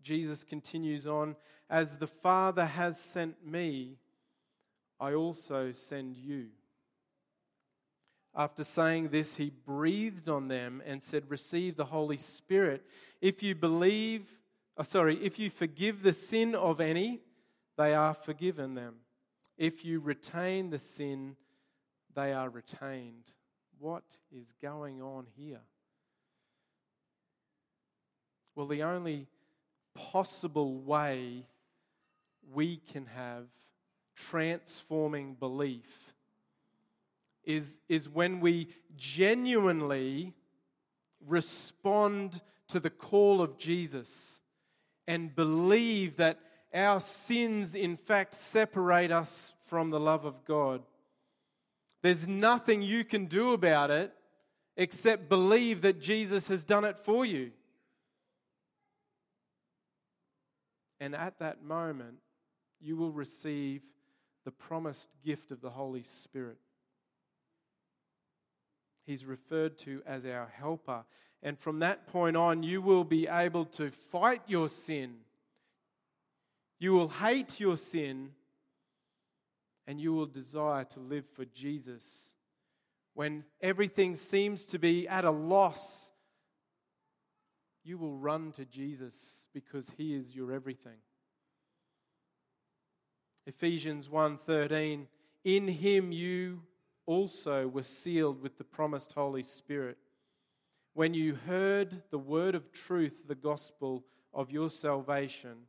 Jesus 0.00 0.42
continues 0.42 1.06
on, 1.06 1.36
As 1.68 1.98
the 1.98 2.06
Father 2.06 2.64
has 2.64 2.98
sent 2.98 3.46
me, 3.46 3.98
I 4.98 5.12
also 5.12 5.72
send 5.72 6.16
you. 6.16 6.48
After 8.38 8.62
saying 8.62 9.08
this, 9.08 9.34
he 9.34 9.50
breathed 9.50 10.28
on 10.28 10.46
them 10.46 10.80
and 10.86 11.02
said, 11.02 11.28
Receive 11.28 11.76
the 11.76 11.86
Holy 11.86 12.16
Spirit. 12.16 12.86
If 13.20 13.42
you 13.42 13.56
believe, 13.56 14.28
oh, 14.76 14.84
sorry, 14.84 15.16
if 15.16 15.40
you 15.40 15.50
forgive 15.50 16.04
the 16.04 16.12
sin 16.12 16.54
of 16.54 16.80
any, 16.80 17.18
they 17.76 17.94
are 17.94 18.14
forgiven 18.14 18.74
them. 18.74 18.94
If 19.56 19.84
you 19.84 19.98
retain 19.98 20.70
the 20.70 20.78
sin, 20.78 21.34
they 22.14 22.32
are 22.32 22.48
retained. 22.48 23.24
What 23.80 24.04
is 24.30 24.54
going 24.62 25.02
on 25.02 25.26
here? 25.36 25.62
Well, 28.54 28.68
the 28.68 28.84
only 28.84 29.26
possible 29.94 30.78
way 30.78 31.44
we 32.52 32.76
can 32.76 33.06
have 33.06 33.46
transforming 34.14 35.34
belief 35.34 36.07
is, 37.44 37.80
is 37.88 38.08
when 38.08 38.40
we 38.40 38.68
genuinely 38.96 40.34
respond 41.26 42.40
to 42.68 42.80
the 42.80 42.90
call 42.90 43.40
of 43.40 43.58
Jesus 43.58 44.40
and 45.06 45.34
believe 45.34 46.16
that 46.16 46.38
our 46.74 47.00
sins, 47.00 47.74
in 47.74 47.96
fact, 47.96 48.34
separate 48.34 49.10
us 49.10 49.54
from 49.60 49.90
the 49.90 50.00
love 50.00 50.24
of 50.24 50.44
God. 50.44 50.82
There's 52.02 52.28
nothing 52.28 52.82
you 52.82 53.04
can 53.04 53.26
do 53.26 53.52
about 53.52 53.90
it 53.90 54.12
except 54.76 55.28
believe 55.28 55.82
that 55.82 56.00
Jesus 56.00 56.48
has 56.48 56.64
done 56.64 56.84
it 56.84 56.98
for 56.98 57.24
you. 57.24 57.50
And 61.00 61.14
at 61.14 61.38
that 61.38 61.62
moment, 61.62 62.18
you 62.80 62.96
will 62.96 63.12
receive 63.12 63.82
the 64.44 64.50
promised 64.50 65.10
gift 65.24 65.50
of 65.50 65.60
the 65.60 65.70
Holy 65.70 66.02
Spirit. 66.02 66.58
He's 69.08 69.24
referred 69.24 69.78
to 69.78 70.02
as 70.06 70.26
our 70.26 70.52
helper. 70.54 71.02
And 71.42 71.58
from 71.58 71.78
that 71.78 72.08
point 72.08 72.36
on, 72.36 72.62
you 72.62 72.82
will 72.82 73.04
be 73.04 73.26
able 73.26 73.64
to 73.64 73.90
fight 73.90 74.42
your 74.46 74.68
sin. 74.68 75.14
You 76.78 76.92
will 76.92 77.08
hate 77.08 77.58
your 77.58 77.78
sin. 77.78 78.32
And 79.86 79.98
you 79.98 80.12
will 80.12 80.26
desire 80.26 80.84
to 80.84 81.00
live 81.00 81.24
for 81.24 81.46
Jesus. 81.46 82.34
When 83.14 83.44
everything 83.62 84.14
seems 84.14 84.66
to 84.66 84.78
be 84.78 85.08
at 85.08 85.24
a 85.24 85.30
loss, 85.30 86.12
you 87.82 87.96
will 87.96 88.18
run 88.18 88.52
to 88.52 88.66
Jesus 88.66 89.46
because 89.54 89.90
he 89.96 90.14
is 90.14 90.36
your 90.36 90.52
everything. 90.52 90.98
Ephesians 93.46 94.10
1:13 94.10 95.06
In 95.44 95.66
him 95.68 96.12
you 96.12 96.60
also 97.08 97.66
were 97.66 97.82
sealed 97.82 98.42
with 98.42 98.58
the 98.58 98.64
promised 98.64 99.14
Holy 99.14 99.42
Spirit. 99.42 99.96
When 100.92 101.14
you 101.14 101.34
heard 101.34 102.02
the 102.10 102.18
word 102.18 102.54
of 102.54 102.70
truth 102.70 103.24
the 103.26 103.34
gospel 103.34 104.04
of 104.34 104.50
your 104.50 104.68
salvation 104.68 105.66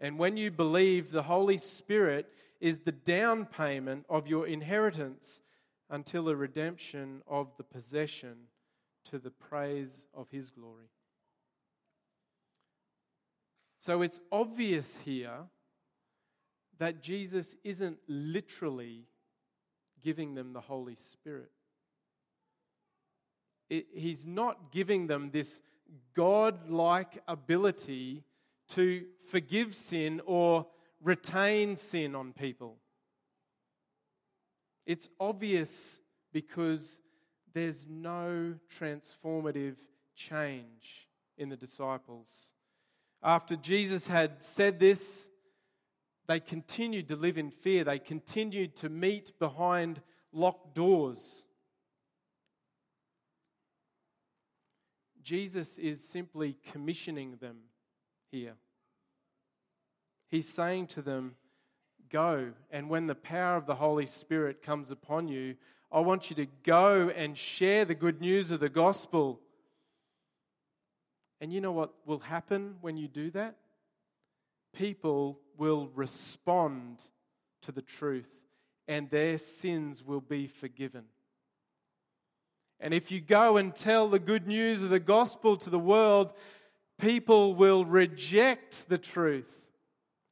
and 0.00 0.18
when 0.18 0.36
you 0.36 0.50
believe, 0.50 1.10
the 1.10 1.24
Holy 1.24 1.56
Spirit 1.56 2.32
is 2.60 2.80
the 2.80 2.92
down 2.92 3.46
payment 3.46 4.06
of 4.08 4.26
your 4.26 4.46
inheritance 4.46 5.40
until 5.90 6.24
the 6.24 6.36
redemption 6.36 7.22
of 7.26 7.48
the 7.56 7.64
possession 7.64 8.36
to 9.06 9.18
the 9.18 9.30
praise 9.30 10.06
of 10.14 10.30
his 10.30 10.50
glory. 10.50 10.90
So 13.78 14.02
it's 14.02 14.20
obvious 14.30 14.98
here 14.98 15.46
that 16.78 17.02
Jesus 17.02 17.56
isn't 17.64 17.98
literally 18.06 19.06
giving 20.02 20.34
them 20.34 20.52
the 20.52 20.60
Holy 20.60 20.94
Spirit. 20.94 21.50
It, 23.70 23.86
he's 23.92 24.24
not 24.24 24.72
giving 24.72 25.06
them 25.06 25.30
this 25.30 25.60
God 26.14 26.70
like 26.70 27.22
ability 27.28 28.24
to 28.70 29.04
forgive 29.30 29.74
sin 29.74 30.20
or 30.26 30.66
retain 31.02 31.76
sin 31.76 32.14
on 32.14 32.32
people. 32.32 32.76
It's 34.86 35.08
obvious 35.20 36.00
because 36.32 37.00
there's 37.52 37.86
no 37.88 38.54
transformative 38.78 39.76
change 40.16 41.08
in 41.36 41.48
the 41.48 41.56
disciples. 41.56 42.52
After 43.22 43.56
Jesus 43.56 44.06
had 44.06 44.42
said 44.42 44.78
this, 44.78 45.28
they 46.28 46.40
continued 46.40 47.08
to 47.08 47.16
live 47.16 47.38
in 47.38 47.50
fear. 47.50 47.84
They 47.84 47.98
continued 47.98 48.76
to 48.76 48.90
meet 48.90 49.38
behind 49.38 50.02
locked 50.30 50.74
doors. 50.74 51.44
Jesus 55.22 55.78
is 55.78 56.06
simply 56.06 56.56
commissioning 56.70 57.36
them 57.40 57.56
here. 58.30 58.54
He's 60.28 60.48
saying 60.48 60.88
to 60.88 61.02
them, 61.02 61.36
Go, 62.10 62.52
and 62.70 62.88
when 62.88 63.06
the 63.06 63.14
power 63.14 63.56
of 63.56 63.66
the 63.66 63.74
Holy 63.74 64.06
Spirit 64.06 64.62
comes 64.62 64.90
upon 64.90 65.28
you, 65.28 65.56
I 65.90 66.00
want 66.00 66.30
you 66.30 66.36
to 66.36 66.46
go 66.62 67.10
and 67.10 67.36
share 67.36 67.84
the 67.84 67.94
good 67.94 68.20
news 68.20 68.50
of 68.50 68.60
the 68.60 68.68
gospel. 68.68 69.40
And 71.40 71.52
you 71.52 71.60
know 71.60 71.72
what 71.72 71.92
will 72.06 72.20
happen 72.20 72.76
when 72.80 72.96
you 72.96 73.08
do 73.08 73.30
that? 73.32 73.56
People 74.72 75.38
will 75.56 75.88
respond 75.94 77.02
to 77.62 77.72
the 77.72 77.82
truth 77.82 78.30
and 78.86 79.10
their 79.10 79.38
sins 79.38 80.02
will 80.02 80.20
be 80.20 80.46
forgiven. 80.46 81.04
And 82.80 82.94
if 82.94 83.10
you 83.10 83.20
go 83.20 83.56
and 83.56 83.74
tell 83.74 84.08
the 84.08 84.18
good 84.18 84.46
news 84.46 84.82
of 84.82 84.90
the 84.90 85.00
gospel 85.00 85.56
to 85.58 85.70
the 85.70 85.78
world, 85.78 86.32
people 86.98 87.54
will 87.54 87.84
reject 87.84 88.88
the 88.88 88.98
truth. 88.98 89.60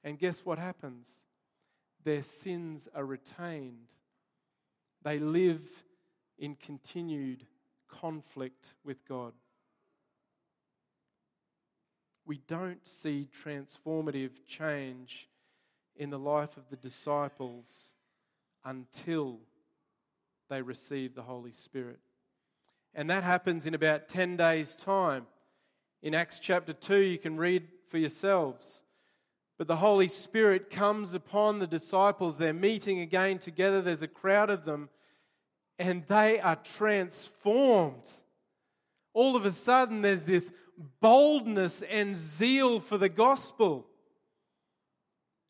And 0.05 0.19
guess 0.19 0.45
what 0.45 0.59
happens? 0.59 1.11
Their 2.05 2.23
sins 2.23 2.89
are 2.95 3.05
retained. 3.05 3.93
They 5.03 5.19
live 5.19 5.69
in 6.39 6.55
continued 6.55 7.47
conflict 7.89 8.75
with 8.85 9.05
God 9.07 9.33
we 12.27 12.41
don't 12.49 12.87
see 12.87 13.29
transformative 13.45 14.31
change 14.47 15.29
in 15.95 16.11
the 16.11 16.19
life 16.19 16.57
of 16.57 16.69
the 16.69 16.77
disciples 16.77 17.95
until 18.65 19.39
they 20.51 20.61
receive 20.61 21.15
the 21.15 21.23
Holy 21.23 21.53
Spirit. 21.53 22.01
And 22.95 23.09
that 23.11 23.23
happens 23.23 23.67
in 23.67 23.75
about 23.75 24.09
10 24.09 24.37
days' 24.37 24.75
time. 24.75 25.27
In 26.03 26.15
Acts 26.15 26.41
chapter 26.41 26.73
2, 26.73 26.97
you 26.97 27.19
can 27.19 27.37
read 27.37 27.69
for 27.89 27.99
yourselves. 27.99 28.83
But 29.59 29.69
the 29.69 29.77
Holy 29.77 30.09
Spirit 30.09 30.69
comes 30.69 31.15
upon 31.15 31.59
the 31.59 31.67
disciples. 31.67 32.39
They're 32.39 32.53
meeting 32.53 33.01
again 33.01 33.39
together. 33.39 33.81
There's 33.81 34.03
a 34.03 34.09
crowd 34.09 34.51
of 34.51 34.65
them, 34.65 34.89
and 35.79 36.05
they 36.09 36.41
are 36.41 36.57
transformed. 36.57 38.11
All 39.15 39.37
of 39.37 39.47
a 39.47 39.51
sudden, 39.51 40.03
there's 40.03 40.25
this 40.25 40.53
boldness 41.01 41.83
and 41.83 42.15
zeal 42.15 42.81
for 42.81 42.99
the 42.99 43.09
gospel. 43.09 43.87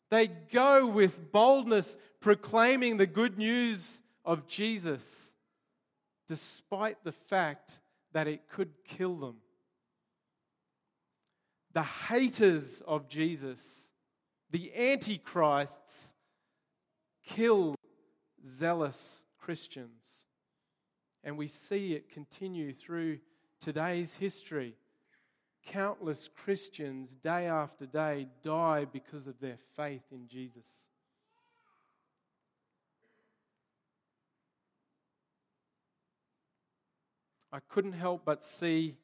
They 0.09 0.27
go 0.27 0.87
with 0.87 1.31
boldness 1.31 1.97
proclaiming 2.21 2.97
the 2.97 3.07
good 3.07 3.37
news 3.37 4.01
of 4.23 4.47
Jesus, 4.47 5.33
despite 6.27 7.03
the 7.03 7.11
fact 7.11 7.79
that 8.13 8.27
it 8.27 8.47
could 8.49 8.71
kill 8.85 9.15
them. 9.15 9.37
The 11.73 11.83
haters 11.83 12.81
of 12.87 13.09
Jesus, 13.09 13.89
the 14.49 14.73
antichrists, 14.73 16.13
kill 17.23 17.75
zealous 18.45 19.23
Christians. 19.37 20.03
And 21.23 21.37
we 21.37 21.47
see 21.47 21.93
it 21.93 22.09
continue 22.09 22.73
through 22.73 23.19
today's 23.59 24.15
history 24.15 24.75
countless 25.67 26.29
Christians, 26.43 27.15
day 27.15 27.45
after 27.45 27.85
day, 27.85 28.27
die 28.41 28.85
because 28.85 29.27
of 29.27 29.39
their 29.39 29.57
faith 29.75 30.03
in 30.11 30.27
Jesus. 30.27 30.65
I 37.51 37.59
couldn't 37.69 37.93
help 37.93 38.23
but 38.25 38.43
see 38.43 38.95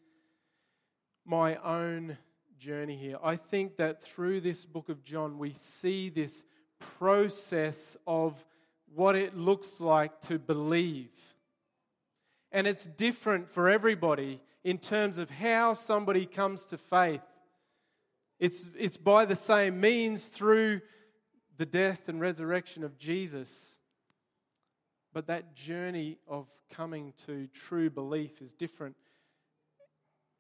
my 1.26 1.56
own 1.58 2.18
journey 2.60 2.98
here. 2.98 3.18
I 3.24 3.36
think 3.36 3.78
that 3.78 4.04
through 4.04 4.42
this 4.42 4.66
book 4.66 4.90
of 4.90 5.04
John, 5.04 5.38
we 5.38 5.54
see 5.54 6.10
this 6.10 6.44
process 6.80 7.98
of 8.06 8.44
what 8.94 9.16
it 9.16 9.36
looks 9.36 9.80
like 9.80 10.20
to 10.22 10.38
believe. 10.38 11.12
And 12.52 12.68
it's 12.68 12.86
different 12.86 13.50
for 13.50 13.70
everybody 13.70 14.42
in 14.64 14.78
terms 14.78 15.18
of 15.18 15.30
how 15.30 15.74
somebody 15.74 16.26
comes 16.26 16.66
to 16.68 16.78
faith. 16.78 17.22
It's, 18.40 18.68
it's 18.78 18.98
by 18.98 19.26
the 19.26 19.36
same 19.36 19.80
means 19.80 20.26
through 20.26 20.82
the 21.58 21.66
death 21.66 22.10
and 22.10 22.20
resurrection 22.20 22.84
of 22.84 22.98
Jesus. 22.98 23.78
But 25.14 25.28
that 25.28 25.56
journey 25.56 26.18
of 26.28 26.48
coming 26.72 27.14
to 27.26 27.48
true 27.48 27.90
belief 27.90 28.42
is 28.42 28.54
different. 28.54 28.96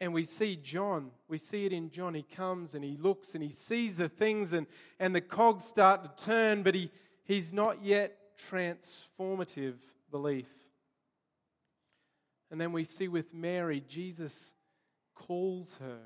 And 0.01 0.13
we 0.13 0.23
see 0.23 0.55
John, 0.57 1.11
we 1.29 1.37
see 1.37 1.65
it 1.65 1.71
in 1.71 1.89
John. 1.89 2.13
He 2.13 2.23
comes 2.23 2.75
and 2.75 2.83
he 2.83 2.97
looks 2.97 3.35
and 3.35 3.43
he 3.43 3.51
sees 3.51 3.95
the 3.95 4.09
things, 4.09 4.51
and, 4.51 4.67
and 4.99 5.15
the 5.15 5.21
cogs 5.21 5.63
start 5.63 6.03
to 6.17 6.25
turn, 6.25 6.63
but 6.63 6.75
he, 6.75 6.91
he's 7.23 7.53
not 7.53 7.83
yet 7.83 8.17
transformative 8.51 9.75
belief. 10.11 10.49
And 12.53 12.61
then 12.61 12.71
we 12.71 12.83
see 12.83 13.07
with 13.07 13.33
Mary, 13.33 13.81
Jesus 13.89 14.53
calls 15.15 15.77
her. 15.77 16.01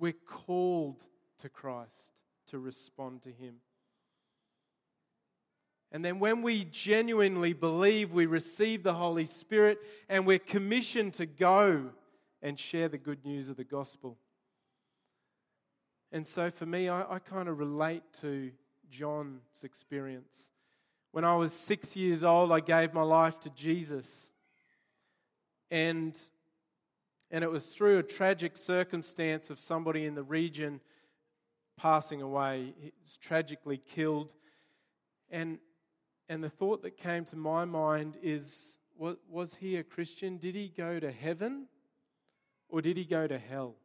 We're 0.00 0.14
called 0.26 1.04
to 1.38 1.48
Christ 1.48 2.22
to 2.48 2.58
respond 2.58 3.22
to 3.22 3.30
Him. 3.30 3.58
And 5.92 6.04
then 6.04 6.18
when 6.18 6.42
we 6.42 6.64
genuinely 6.64 7.52
believe, 7.52 8.12
we 8.12 8.26
receive 8.26 8.82
the 8.82 8.94
Holy 8.94 9.24
Spirit 9.24 9.78
and 10.08 10.26
we're 10.26 10.40
commissioned 10.40 11.14
to 11.14 11.26
go 11.26 11.90
and 12.42 12.58
share 12.58 12.88
the 12.88 12.98
good 12.98 13.24
news 13.24 13.48
of 13.48 13.56
the 13.56 13.62
gospel. 13.62 14.18
And 16.10 16.26
so 16.26 16.50
for 16.50 16.66
me, 16.66 16.88
I, 16.88 17.02
I 17.02 17.20
kind 17.20 17.48
of 17.48 17.60
relate 17.60 18.02
to 18.22 18.50
John's 18.90 19.62
experience. 19.62 20.50
When 21.12 21.24
I 21.24 21.36
was 21.36 21.52
six 21.52 21.94
years 21.96 22.24
old, 22.24 22.50
I 22.50 22.58
gave 22.58 22.92
my 22.92 23.02
life 23.02 23.38
to 23.42 23.50
Jesus. 23.50 24.31
And, 25.72 26.18
and 27.30 27.42
it 27.42 27.50
was 27.50 27.68
through 27.68 27.98
a 27.98 28.02
tragic 28.02 28.58
circumstance 28.58 29.48
of 29.48 29.58
somebody 29.58 30.04
in 30.04 30.14
the 30.14 30.22
region 30.22 30.80
passing 31.78 32.20
away. 32.20 32.74
Tragically 33.22 33.78
killed. 33.78 34.34
And, 35.30 35.58
and 36.28 36.44
the 36.44 36.50
thought 36.50 36.82
that 36.82 36.98
came 36.98 37.24
to 37.24 37.36
my 37.36 37.64
mind 37.64 38.18
is 38.22 38.76
was, 38.98 39.16
was 39.30 39.54
he 39.54 39.76
a 39.76 39.82
Christian? 39.82 40.36
Did 40.36 40.54
he 40.54 40.68
go 40.68 41.00
to 41.00 41.10
heaven 41.10 41.68
or 42.68 42.82
did 42.82 42.98
he 42.98 43.06
go 43.06 43.26
to 43.26 43.38
hell? 43.38 43.76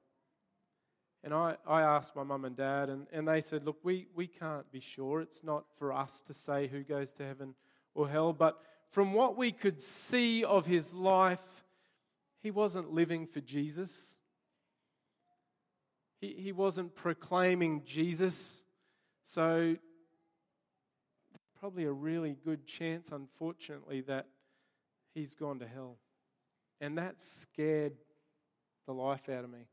And 1.23 1.33
I, 1.33 1.55
I 1.65 1.83
asked 1.83 2.17
my 2.17 2.23
mum 2.23 2.43
and 2.43 2.55
dad, 2.55 2.89
and, 2.89 3.07
and 3.13 3.25
they 3.27 3.41
said, 3.41 3.63
Look, 3.65 3.77
we, 3.83 4.07
we 4.13 4.27
can't 4.27 4.69
be 4.73 4.81
sure. 4.81 5.21
It's 5.21 5.41
not 5.41 5.63
for 5.79 5.93
us 5.93 6.21
to 6.23 6.33
say 6.33 6.67
who 6.67 6.83
goes 6.83 7.13
to 7.13 7.25
heaven 7.25 7.55
or 7.95 8.09
hell. 8.09 8.33
But 8.33 8.59
from 8.91 9.13
what 9.13 9.37
we 9.37 9.51
could 9.51 9.81
see 9.81 10.43
of 10.43 10.65
his 10.65 10.93
life, 10.93 11.56
he 12.47 12.51
wasn't 12.51 12.93
living 12.93 13.27
for 13.27 13.41
Jesus. 13.41 14.15
He, 16.21 16.33
he 16.39 16.53
wasn't 16.53 16.95
proclaiming 16.95 17.83
Jesus. 17.85 18.63
So, 19.21 19.75
probably 21.59 21.83
a 21.83 21.91
really 21.91 22.37
good 22.45 22.65
chance, 22.65 23.11
unfortunately, 23.11 23.99
that 24.07 24.27
he's 25.13 25.35
gone 25.35 25.59
to 25.59 25.67
hell. 25.67 25.97
And 26.79 26.97
that 26.97 27.19
scared 27.21 27.97
the 28.85 28.93
life 28.93 29.27
out 29.27 29.43
of 29.43 29.49
me. 29.49 29.67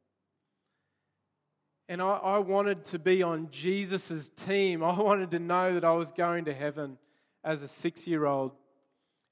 And 1.88 2.02
I, 2.02 2.16
I 2.16 2.38
wanted 2.38 2.82
to 2.86 2.98
be 2.98 3.22
on 3.22 3.50
Jesus' 3.52 4.30
team. 4.30 4.82
I 4.82 5.00
wanted 5.00 5.30
to 5.30 5.38
know 5.38 5.74
that 5.74 5.84
I 5.84 5.92
was 5.92 6.10
going 6.10 6.46
to 6.46 6.52
heaven 6.52 6.98
as 7.44 7.62
a 7.62 7.68
six 7.68 8.08
year 8.08 8.26
old. 8.26 8.50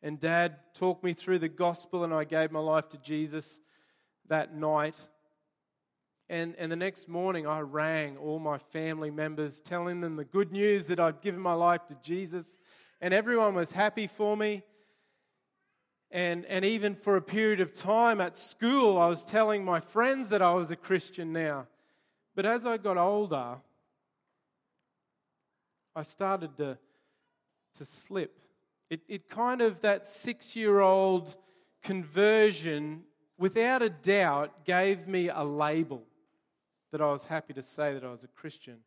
And 0.02 0.18
dad 0.18 0.56
talked 0.74 1.04
me 1.04 1.12
through 1.14 1.38
the 1.38 1.48
gospel, 1.48 2.02
and 2.02 2.12
I 2.12 2.24
gave 2.24 2.50
my 2.50 2.60
life 2.60 2.88
to 2.90 2.98
Jesus 2.98 3.60
that 4.28 4.54
night. 4.54 5.00
And, 6.28 6.56
and 6.58 6.72
the 6.72 6.76
next 6.76 7.08
morning, 7.08 7.46
I 7.46 7.60
rang 7.60 8.16
all 8.16 8.38
my 8.38 8.58
family 8.58 9.10
members, 9.10 9.60
telling 9.60 10.00
them 10.00 10.16
the 10.16 10.24
good 10.24 10.50
news 10.50 10.86
that 10.86 10.98
I'd 10.98 11.20
given 11.20 11.40
my 11.40 11.52
life 11.52 11.86
to 11.86 11.96
Jesus. 12.02 12.56
And 13.00 13.14
everyone 13.14 13.54
was 13.54 13.72
happy 13.72 14.06
for 14.06 14.36
me. 14.36 14.62
And, 16.10 16.44
and 16.46 16.64
even 16.64 16.94
for 16.94 17.16
a 17.16 17.22
period 17.22 17.60
of 17.60 17.72
time 17.72 18.20
at 18.20 18.36
school, 18.36 18.98
I 18.98 19.06
was 19.06 19.24
telling 19.24 19.64
my 19.64 19.80
friends 19.80 20.30
that 20.30 20.42
I 20.42 20.52
was 20.54 20.70
a 20.70 20.76
Christian 20.76 21.32
now. 21.32 21.66
But 22.34 22.44
as 22.44 22.66
I 22.66 22.76
got 22.76 22.98
older, 22.98 23.56
I 25.94 26.02
started 26.02 26.56
to, 26.56 26.78
to 27.74 27.84
slip. 27.84 28.38
It, 28.92 29.00
it 29.08 29.30
kind 29.30 29.62
of, 29.62 29.80
that 29.80 30.06
six 30.06 30.54
year 30.54 30.80
old 30.80 31.34
conversion, 31.82 33.04
without 33.38 33.80
a 33.80 33.88
doubt, 33.88 34.66
gave 34.66 35.08
me 35.08 35.30
a 35.30 35.42
label 35.42 36.02
that 36.90 37.00
I 37.00 37.10
was 37.10 37.24
happy 37.24 37.54
to 37.54 37.62
say 37.62 37.94
that 37.94 38.04
I 38.04 38.10
was 38.10 38.22
a 38.22 38.28
Christian. 38.28 38.80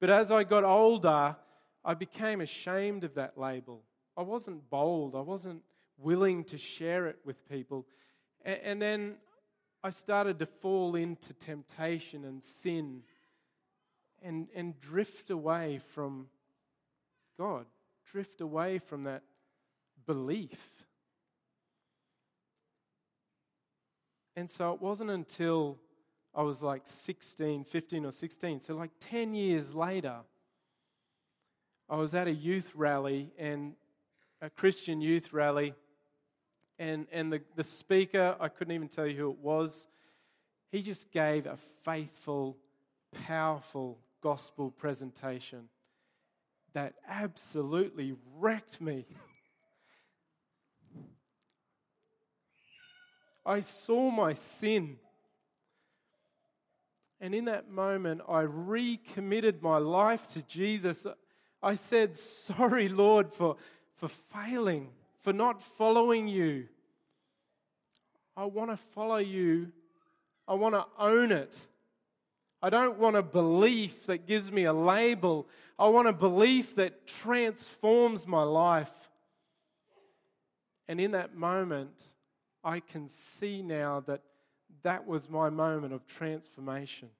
But 0.00 0.10
as 0.10 0.32
I 0.32 0.42
got 0.42 0.64
older, 0.64 1.36
I 1.84 1.94
became 1.94 2.40
ashamed 2.40 3.04
of 3.04 3.14
that 3.14 3.38
label. 3.38 3.84
I 4.16 4.22
wasn't 4.22 4.68
bold, 4.70 5.14
I 5.14 5.20
wasn't 5.20 5.62
willing 5.98 6.42
to 6.46 6.58
share 6.58 7.06
it 7.06 7.20
with 7.24 7.48
people. 7.48 7.86
And, 8.44 8.58
and 8.64 8.82
then 8.82 9.14
I 9.84 9.90
started 9.90 10.40
to 10.40 10.46
fall 10.46 10.96
into 10.96 11.32
temptation 11.32 12.24
and 12.24 12.42
sin 12.42 13.02
and, 14.20 14.48
and 14.52 14.80
drift 14.80 15.30
away 15.30 15.80
from 15.94 16.26
God, 17.38 17.66
drift 18.04 18.40
away 18.40 18.78
from 18.78 19.04
that 19.04 19.22
belief. 20.06 20.70
And 24.36 24.50
so 24.50 24.72
it 24.72 24.80
wasn't 24.80 25.10
until 25.10 25.78
I 26.34 26.42
was 26.42 26.62
like 26.62 26.82
16, 26.84 27.64
15 27.64 28.06
or 28.06 28.12
16, 28.12 28.60
so 28.62 28.74
like 28.74 28.90
10 29.00 29.34
years 29.34 29.74
later, 29.74 30.16
I 31.88 31.96
was 31.96 32.14
at 32.14 32.26
a 32.26 32.32
youth 32.32 32.72
rally 32.74 33.32
and 33.38 33.74
a 34.40 34.50
Christian 34.50 35.00
youth 35.00 35.32
rally 35.32 35.74
and, 36.78 37.06
and 37.12 37.32
the, 37.32 37.40
the 37.54 37.64
speaker, 37.64 38.36
I 38.40 38.48
couldn't 38.48 38.74
even 38.74 38.88
tell 38.88 39.06
you 39.06 39.16
who 39.16 39.30
it 39.30 39.38
was, 39.38 39.86
he 40.70 40.82
just 40.82 41.12
gave 41.12 41.46
a 41.46 41.56
faithful, 41.84 42.56
powerful 43.26 43.98
gospel 44.20 44.70
presentation 44.70 45.68
that 46.72 46.94
absolutely 47.08 48.14
wrecked 48.38 48.80
me. 48.80 49.06
I 53.44 53.60
saw 53.60 54.10
my 54.10 54.32
sin. 54.32 54.96
And 57.20 57.34
in 57.34 57.46
that 57.46 57.70
moment, 57.70 58.20
I 58.28 58.40
recommitted 58.40 59.62
my 59.62 59.78
life 59.78 60.26
to 60.28 60.42
Jesus. 60.42 61.06
I 61.62 61.74
said, 61.74 62.16
Sorry, 62.16 62.88
Lord, 62.88 63.32
for, 63.32 63.56
for 63.96 64.08
failing 64.08 64.88
for 65.24 65.32
not 65.32 65.62
following 65.62 66.28
you. 66.28 66.68
I 68.36 68.44
want 68.44 68.70
to 68.70 68.76
follow 68.76 69.16
you. 69.16 69.72
I 70.46 70.52
want 70.52 70.74
to 70.74 70.84
own 70.98 71.32
it. 71.32 71.66
I 72.60 72.68
don't 72.68 72.98
want 72.98 73.16
a 73.16 73.22
belief 73.22 74.04
that 74.04 74.26
gives 74.26 74.52
me 74.52 74.64
a 74.64 74.72
label. 74.74 75.48
I 75.78 75.88
want 75.88 76.08
a 76.08 76.12
belief 76.12 76.74
that 76.74 77.06
transforms 77.06 78.26
my 78.26 78.42
life. 78.42 78.92
And 80.88 81.00
in 81.00 81.12
that 81.12 81.34
moment, 81.34 81.98
I 82.64 82.80
can 82.80 83.08
see 83.08 83.62
now 83.62 84.00
that 84.06 84.22
that 84.82 85.06
was 85.06 85.28
my 85.28 85.50
moment 85.50 85.92
of 85.92 86.06
transformation. 86.06 87.10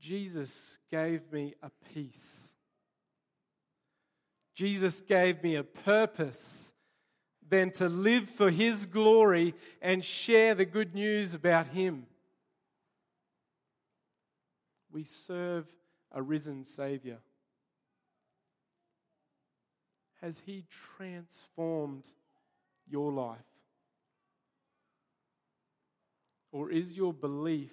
Jesus 0.00 0.78
gave 0.90 1.32
me 1.32 1.54
a 1.62 1.70
peace 1.94 2.46
Jesus 4.56 5.02
gave 5.02 5.42
me 5.42 5.54
a 5.54 5.62
purpose 5.62 6.72
than 7.46 7.70
to 7.72 7.90
live 7.90 8.26
for 8.26 8.50
His 8.50 8.86
glory 8.86 9.54
and 9.82 10.02
share 10.02 10.54
the 10.54 10.64
good 10.64 10.94
news 10.94 11.34
about 11.34 11.68
Him. 11.68 12.06
We 14.90 15.04
serve 15.04 15.66
a 16.10 16.22
risen 16.22 16.64
Savior. 16.64 17.18
Has 20.26 20.42
He 20.44 20.64
transformed 20.96 22.04
your 22.90 23.12
life? 23.12 23.38
Or 26.50 26.68
is 26.68 26.96
your 26.96 27.12
belief 27.12 27.72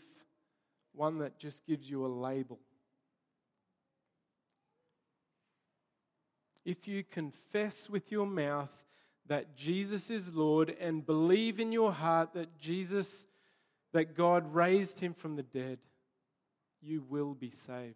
one 0.94 1.18
that 1.18 1.40
just 1.40 1.66
gives 1.66 1.90
you 1.90 2.06
a 2.06 2.08
label? 2.08 2.60
if 6.66 6.88
you 6.88 7.04
confess 7.04 7.90
with 7.90 8.12
your 8.12 8.26
mouth 8.26 8.72
that 9.28 9.56
Jesus 9.56 10.10
is 10.10 10.34
Lord 10.34 10.76
and 10.80 11.06
believe 11.06 11.60
in 11.60 11.72
your 11.72 11.92
heart 11.92 12.34
that 12.34 12.58
Jesus, 12.58 13.26
that 13.92 14.16
God 14.16 14.54
raised 14.54 15.00
him 15.00 15.14
from 15.14 15.36
the 15.36 15.44
dead, 15.44 15.80
you 16.82 17.04
will 17.10 17.34
be 17.34 17.52
saved. 17.52 17.96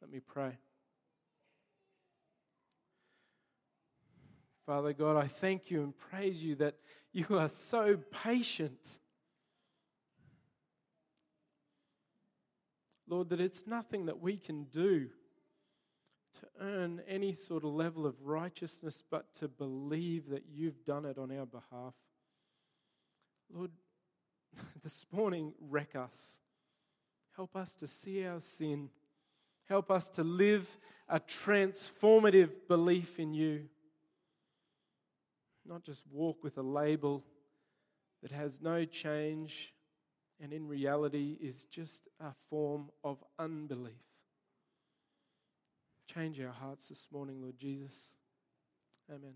Let 0.00 0.10
me 0.10 0.20
pray. 0.20 0.56
Father 4.66 4.92
God, 4.92 5.16
I 5.16 5.26
thank 5.26 5.70
you 5.70 5.82
and 5.82 5.92
praise 5.96 6.42
you 6.42 6.54
that 6.56 6.76
you 7.12 7.26
are 7.30 7.48
so 7.48 7.98
patient. 8.22 9.00
Lord, 13.08 13.30
that 13.30 13.40
it's 13.40 13.66
nothing 13.66 14.06
that 14.06 14.20
we 14.20 14.36
can 14.36 14.64
do 14.64 15.08
to 16.34 16.46
earn 16.60 17.02
any 17.08 17.32
sort 17.32 17.64
of 17.64 17.70
level 17.70 18.06
of 18.06 18.14
righteousness, 18.22 19.02
but 19.10 19.34
to 19.34 19.48
believe 19.48 20.30
that 20.30 20.44
you've 20.50 20.84
done 20.84 21.04
it 21.04 21.18
on 21.18 21.36
our 21.36 21.44
behalf. 21.44 21.94
Lord, 23.52 23.72
this 24.82 25.04
morning, 25.12 25.52
wreck 25.60 25.96
us. 25.96 26.38
Help 27.36 27.56
us 27.56 27.74
to 27.76 27.88
see 27.88 28.24
our 28.26 28.40
sin. 28.40 28.90
Help 29.68 29.90
us 29.90 30.08
to 30.08 30.22
live 30.22 30.78
a 31.08 31.18
transformative 31.18 32.50
belief 32.68 33.18
in 33.18 33.34
you. 33.34 33.68
Not 35.66 35.84
just 35.84 36.04
walk 36.10 36.42
with 36.42 36.58
a 36.58 36.62
label 36.62 37.24
that 38.22 38.32
has 38.32 38.60
no 38.60 38.84
change 38.84 39.74
and 40.40 40.52
in 40.52 40.66
reality 40.66 41.36
is 41.40 41.66
just 41.66 42.08
a 42.20 42.32
form 42.50 42.90
of 43.04 43.22
unbelief. 43.38 43.92
Change 46.12 46.40
our 46.40 46.52
hearts 46.52 46.88
this 46.88 47.06
morning, 47.12 47.40
Lord 47.40 47.58
Jesus. 47.58 48.16
Amen. 49.08 49.34